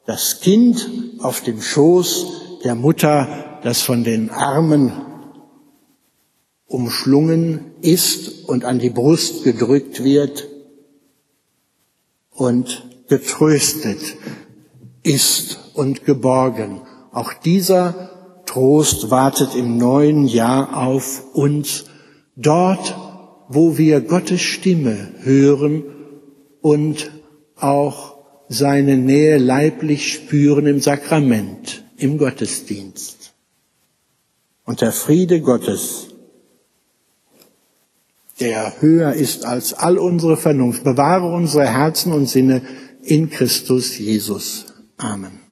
das 0.06 0.40
Kind 0.40 0.88
auf 1.18 1.40
dem 1.40 1.60
Schoß 1.60 2.60
der 2.62 2.76
Mutter, 2.76 3.58
das 3.64 3.82
von 3.82 4.04
den 4.04 4.30
Armen 4.30 4.92
umschlungen 6.66 7.72
ist 7.80 8.48
und 8.48 8.64
an 8.64 8.78
die 8.78 8.90
Brust 8.90 9.42
gedrückt 9.42 10.04
wird 10.04 10.46
und 12.30 12.86
getröstet 13.08 14.00
ist 15.02 15.58
und 15.74 16.04
geborgen. 16.04 16.82
Auch 17.10 17.32
dieser 17.32 18.15
Trost 18.56 19.10
wartet 19.10 19.54
im 19.54 19.76
neuen 19.76 20.26
Jahr 20.26 20.78
auf 20.78 21.34
uns, 21.34 21.84
dort, 22.36 22.96
wo 23.50 23.76
wir 23.76 24.00
Gottes 24.00 24.40
Stimme 24.40 25.12
hören 25.20 25.84
und 26.62 27.10
auch 27.56 28.16
seine 28.48 28.96
Nähe 28.96 29.36
leiblich 29.36 30.10
spüren 30.10 30.64
im 30.66 30.80
Sakrament, 30.80 31.84
im 31.98 32.16
Gottesdienst. 32.16 33.34
Und 34.64 34.80
der 34.80 34.92
Friede 34.92 35.42
Gottes, 35.42 36.14
der 38.40 38.80
höher 38.80 39.12
ist 39.12 39.44
als 39.44 39.74
all 39.74 39.98
unsere 39.98 40.38
Vernunft. 40.38 40.82
Bewahre 40.82 41.26
unsere 41.26 41.66
Herzen 41.66 42.10
und 42.14 42.24
Sinne 42.24 42.62
in 43.02 43.28
Christus 43.28 43.98
Jesus. 43.98 44.64
Amen. 44.96 45.40